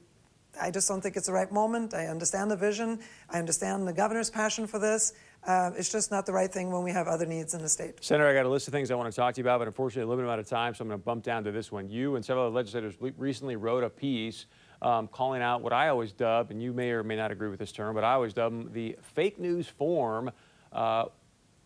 I 0.59 0.71
just 0.71 0.89
don't 0.89 1.01
think 1.01 1.17
it's 1.17 1.27
the 1.27 1.33
right 1.33 1.51
moment. 1.53 1.93
I 1.93 2.07
understand 2.07 2.51
the 2.51 2.57
vision. 2.57 3.01
I 3.29 3.39
understand 3.39 3.87
the 3.87 3.93
governor's 3.93 4.31
passion 4.31 4.67
for 4.67 4.79
this. 4.79 5.13
Uh, 5.47 5.71
it's 5.77 5.93
just 5.93 6.11
not 6.11 6.27
the 6.27 6.33
right 6.33 6.53
thing 6.53 6.73
when 6.73 6.83
we 6.83 6.91
have 6.91 7.07
other 7.07 7.25
needs 7.25 7.55
in 7.55 7.63
the 7.63 7.69
state. 7.69 8.03
Senator, 8.05 8.29
I 8.29 8.35
got 8.35 8.47
a 8.47 8.49
list 8.49 8.67
of 8.67 8.73
things 8.73 8.91
I 8.91 8.97
want 8.97 9.13
to 9.13 9.17
talk 9.17 9.35
to 9.35 9.41
you 9.41 9.45
about, 9.45 9.61
but 9.61 9.69
unfortunately, 9.69 10.03
a 10.03 10.11
limited 10.11 10.27
amount 10.27 10.41
of 10.41 10.49
time, 10.49 10.75
so 10.75 10.83
I'm 10.83 10.89
going 10.89 10.99
to 10.99 11.05
bump 11.05 11.23
down 11.23 11.45
to 11.45 11.53
this 11.53 11.71
one. 11.71 11.89
You 11.89 12.17
and 12.17 12.25
several 12.25 12.47
other 12.47 12.55
legislators 12.55 12.95
recently 13.17 13.55
wrote 13.55 13.85
a 13.85 13.91
piece 13.91 14.47
um, 14.83 15.07
calling 15.07 15.43
out 15.43 15.63
what 15.63 15.73
I 15.73 15.89
always 15.89 16.13
dub, 16.13 16.51
and 16.51 16.61
you 16.61 16.73
may 16.73 16.91
or 16.91 17.05
may 17.05 17.17
not 17.17 17.31
agree 17.31 17.49
with 17.49 17.61
this 17.61 17.71
term, 17.71 17.95
but 17.95 18.03
I 18.03 18.15
always 18.15 18.33
dub 18.35 18.53
them 18.53 18.73
the 18.73 18.97
fake 19.15 19.39
news 19.39 19.69
form. 19.69 20.33
Uh, 20.73 21.07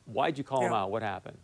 why'd 0.04 0.36
you 0.36 0.44
call 0.44 0.60
yeah. 0.60 0.68
them 0.68 0.76
out? 0.76 0.90
What 0.90 1.02
happened? 1.02 1.38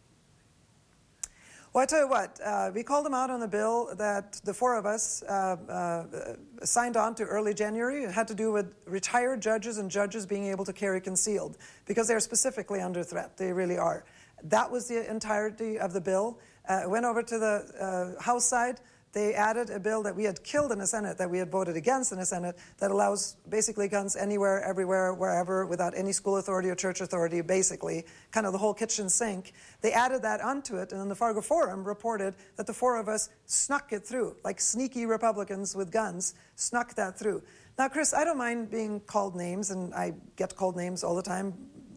Well, 1.77 1.83
I 1.83 1.87
tell 1.87 2.01
you 2.01 2.09
what, 2.09 2.41
uh, 2.43 2.71
we 2.75 2.83
called 2.83 3.05
them 3.05 3.13
out 3.13 3.29
on 3.29 3.39
the 3.39 3.47
bill 3.47 3.95
that 3.97 4.41
the 4.45 4.55
four 4.55 4.79
of 4.79 4.87
us 4.87 5.23
uh, 5.25 5.57
uh, 5.69 6.65
signed 6.65 6.97
on 6.97 7.15
to 7.17 7.25
early 7.25 7.53
January. 7.53 8.05
It 8.05 8.13
had 8.13 8.27
to 8.29 8.35
do 8.35 8.51
with 8.51 8.73
retired 8.87 9.43
judges 9.43 9.77
and 9.77 9.91
judges 9.91 10.25
being 10.25 10.47
able 10.47 10.65
to 10.65 10.73
carry 10.73 11.03
concealed 11.03 11.59
because 11.85 12.09
they're 12.09 12.19
specifically 12.19 12.81
under 12.81 13.03
threat. 13.03 13.37
They 13.37 13.53
really 13.53 13.77
are. 13.77 14.07
That 14.45 14.71
was 14.71 14.89
the 14.89 15.07
entirety 15.11 15.79
of 15.79 15.93
the 15.93 16.01
bill. 16.01 16.39
Uh, 16.67 16.85
went 16.87 17.05
over 17.05 17.23
to 17.23 17.39
the 17.39 18.17
uh, 18.19 18.23
House 18.23 18.47
side. 18.47 18.81
They 19.17 19.33
added 19.33 19.71
a 19.71 19.81
bill 19.81 20.03
that 20.03 20.15
we 20.15 20.25
had 20.25 20.45
killed 20.45 20.73
in 20.73 20.79
the 20.79 20.87
Senate, 20.87 21.17
that 21.17 21.31
we 21.31 21.39
had 21.39 21.51
voted 21.51 21.75
against 21.75 22.13
in 22.13 22.19
the 22.19 22.27
Senate, 22.27 22.59
that 22.77 22.91
allows 22.91 23.37
basically 23.49 23.89
guns 23.89 24.15
anywhere, 24.15 24.63
everywhere, 24.63 25.15
wherever, 25.15 25.65
without 25.65 25.97
any 25.97 26.13
school 26.13 26.37
authority 26.37 26.69
or 26.69 26.75
church 26.75 27.01
authority, 27.01 27.41
basically, 27.41 28.05
kind 28.31 28.45
of 28.45 28.53
the 28.53 28.59
whole 28.59 28.75
kitchen 28.75 29.09
sink. 29.09 29.55
They 29.81 29.93
added 29.93 30.21
that 30.21 30.43
onto 30.43 30.77
it, 30.77 30.93
and 30.93 31.01
then 31.01 31.09
the 31.09 31.15
Fargo 31.15 31.41
Forum 31.41 31.83
reported 31.83 32.35
that 32.57 32.67
the 32.67 32.75
four 32.75 32.99
of 32.99 33.09
us 33.09 33.31
snuck 33.47 33.91
it 33.95 34.07
through, 34.07 34.37
like 34.45 34.61
sneaky 34.61 35.07
Republicans 35.07 35.75
with 35.75 35.91
guns, 35.91 36.35
snuck 36.57 36.95
that 36.97 37.19
through. 37.19 37.43
Now, 37.79 37.89
Chris, 37.89 38.13
I 38.13 38.23
don't 38.23 38.37
mind 38.37 38.71
being 38.71 39.01
called 39.01 39.35
names, 39.35 39.71
and 39.71 39.95
I 39.95 40.13
get 40.37 40.55
called 40.57 40.77
names 40.77 41.03
all 41.03 41.15
the 41.15 41.23
time 41.23 41.55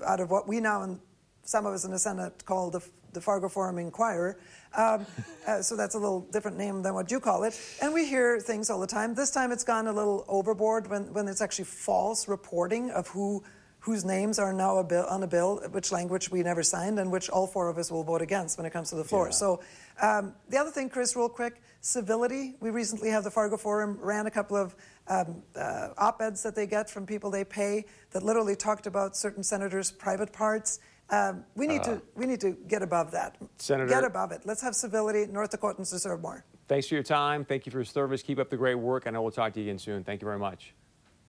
out 0.07 0.21
of 0.21 0.31
what 0.31 0.47
we 0.47 0.61
now, 0.61 0.83
and 0.83 1.01
some 1.43 1.65
of 1.65 1.73
us 1.73 1.83
in 1.83 1.91
the 1.91 1.99
Senate, 1.99 2.45
call 2.45 2.69
the 2.69 2.79
the 3.13 3.21
Fargo 3.21 3.49
Forum 3.49 3.77
Inquirer. 3.77 4.37
Um, 4.75 5.05
uh, 5.47 5.61
so 5.61 5.75
that's 5.75 5.95
a 5.95 5.99
little 5.99 6.21
different 6.31 6.57
name 6.57 6.81
than 6.81 6.93
what 6.93 7.11
you 7.11 7.19
call 7.19 7.43
it. 7.43 7.59
And 7.81 7.93
we 7.93 8.05
hear 8.05 8.39
things 8.39 8.69
all 8.69 8.79
the 8.79 8.87
time. 8.87 9.15
This 9.15 9.31
time 9.31 9.51
it's 9.51 9.63
gone 9.63 9.87
a 9.87 9.93
little 9.93 10.25
overboard 10.27 10.89
when, 10.89 11.13
when 11.13 11.27
it's 11.27 11.41
actually 11.41 11.65
false 11.65 12.27
reporting 12.27 12.91
of 12.91 13.07
who 13.07 13.43
whose 13.81 14.03
names 14.03 14.39
are 14.39 14.51
now 14.51 14.77
a 14.77 14.83
bill, 14.83 15.05
on 15.09 15.23
a 15.23 15.27
bill, 15.27 15.61
which 15.71 15.91
language 15.91 16.29
we 16.29 16.43
never 16.43 16.61
signed, 16.61 16.99
and 16.99 17.09
which 17.09 17.29
all 17.29 17.47
four 17.47 17.69
of 17.69 17.77
us 17.77 17.89
will 17.89 18.03
vote 18.03 18.21
against 18.21 18.57
when 18.57 18.65
it 18.65 18.71
comes 18.71 18.89
to 18.89 18.95
the 18.95 19.03
floor. 19.05 19.27
Yeah. 19.27 19.31
So 19.31 19.61
um, 20.01 20.33
the 20.49 20.57
other 20.57 20.69
thing, 20.69 20.89
Chris, 20.89 21.15
real 21.15 21.29
quick, 21.29 21.61
civility. 21.81 22.55
We 22.59 22.71
recently 22.71 23.09
have 23.09 23.23
the 23.23 23.31
Fargo 23.31 23.57
Forum 23.57 23.97
ran 24.01 24.27
a 24.27 24.31
couple 24.31 24.57
of 24.57 24.75
um, 25.07 25.41
uh, 25.55 25.89
op-eds 25.97 26.43
that 26.43 26.55
they 26.55 26.67
get 26.67 26.89
from 26.89 27.05
people 27.05 27.31
they 27.31 27.45
pay 27.45 27.85
that 28.11 28.21
literally 28.21 28.55
talked 28.55 28.85
about 28.85 29.15
certain 29.15 29.43
senators' 29.43 29.89
private 29.89 30.33
parts 30.33 30.79
um, 31.11 31.43
we 31.55 31.67
need 31.67 31.81
uh, 31.81 31.95
to 31.95 32.01
we 32.15 32.25
need 32.25 32.39
to 32.41 32.51
get 32.67 32.81
above 32.81 33.11
that. 33.11 33.37
Senator, 33.57 33.87
get 33.87 34.03
above 34.03 34.31
it. 34.31 34.41
Let's 34.45 34.61
have 34.61 34.75
civility. 34.75 35.25
North 35.31 35.51
Dakotans 35.51 35.89
deserve 35.89 36.21
more. 36.21 36.45
Thanks 36.67 36.87
for 36.87 36.93
your 36.93 37.03
time. 37.03 37.45
Thank 37.45 37.65
you 37.65 37.71
for 37.71 37.79
your 37.79 37.85
service. 37.85 38.21
Keep 38.21 38.39
up 38.39 38.49
the 38.49 38.57
great 38.57 38.75
work. 38.75 39.05
And 39.05 39.15
I 39.15 39.17
know 39.17 39.23
we'll 39.23 39.31
talk 39.31 39.53
to 39.53 39.59
you 39.59 39.65
again 39.65 39.79
soon. 39.79 40.03
Thank 40.03 40.21
you 40.21 40.25
very 40.25 40.37
much. 40.37 40.73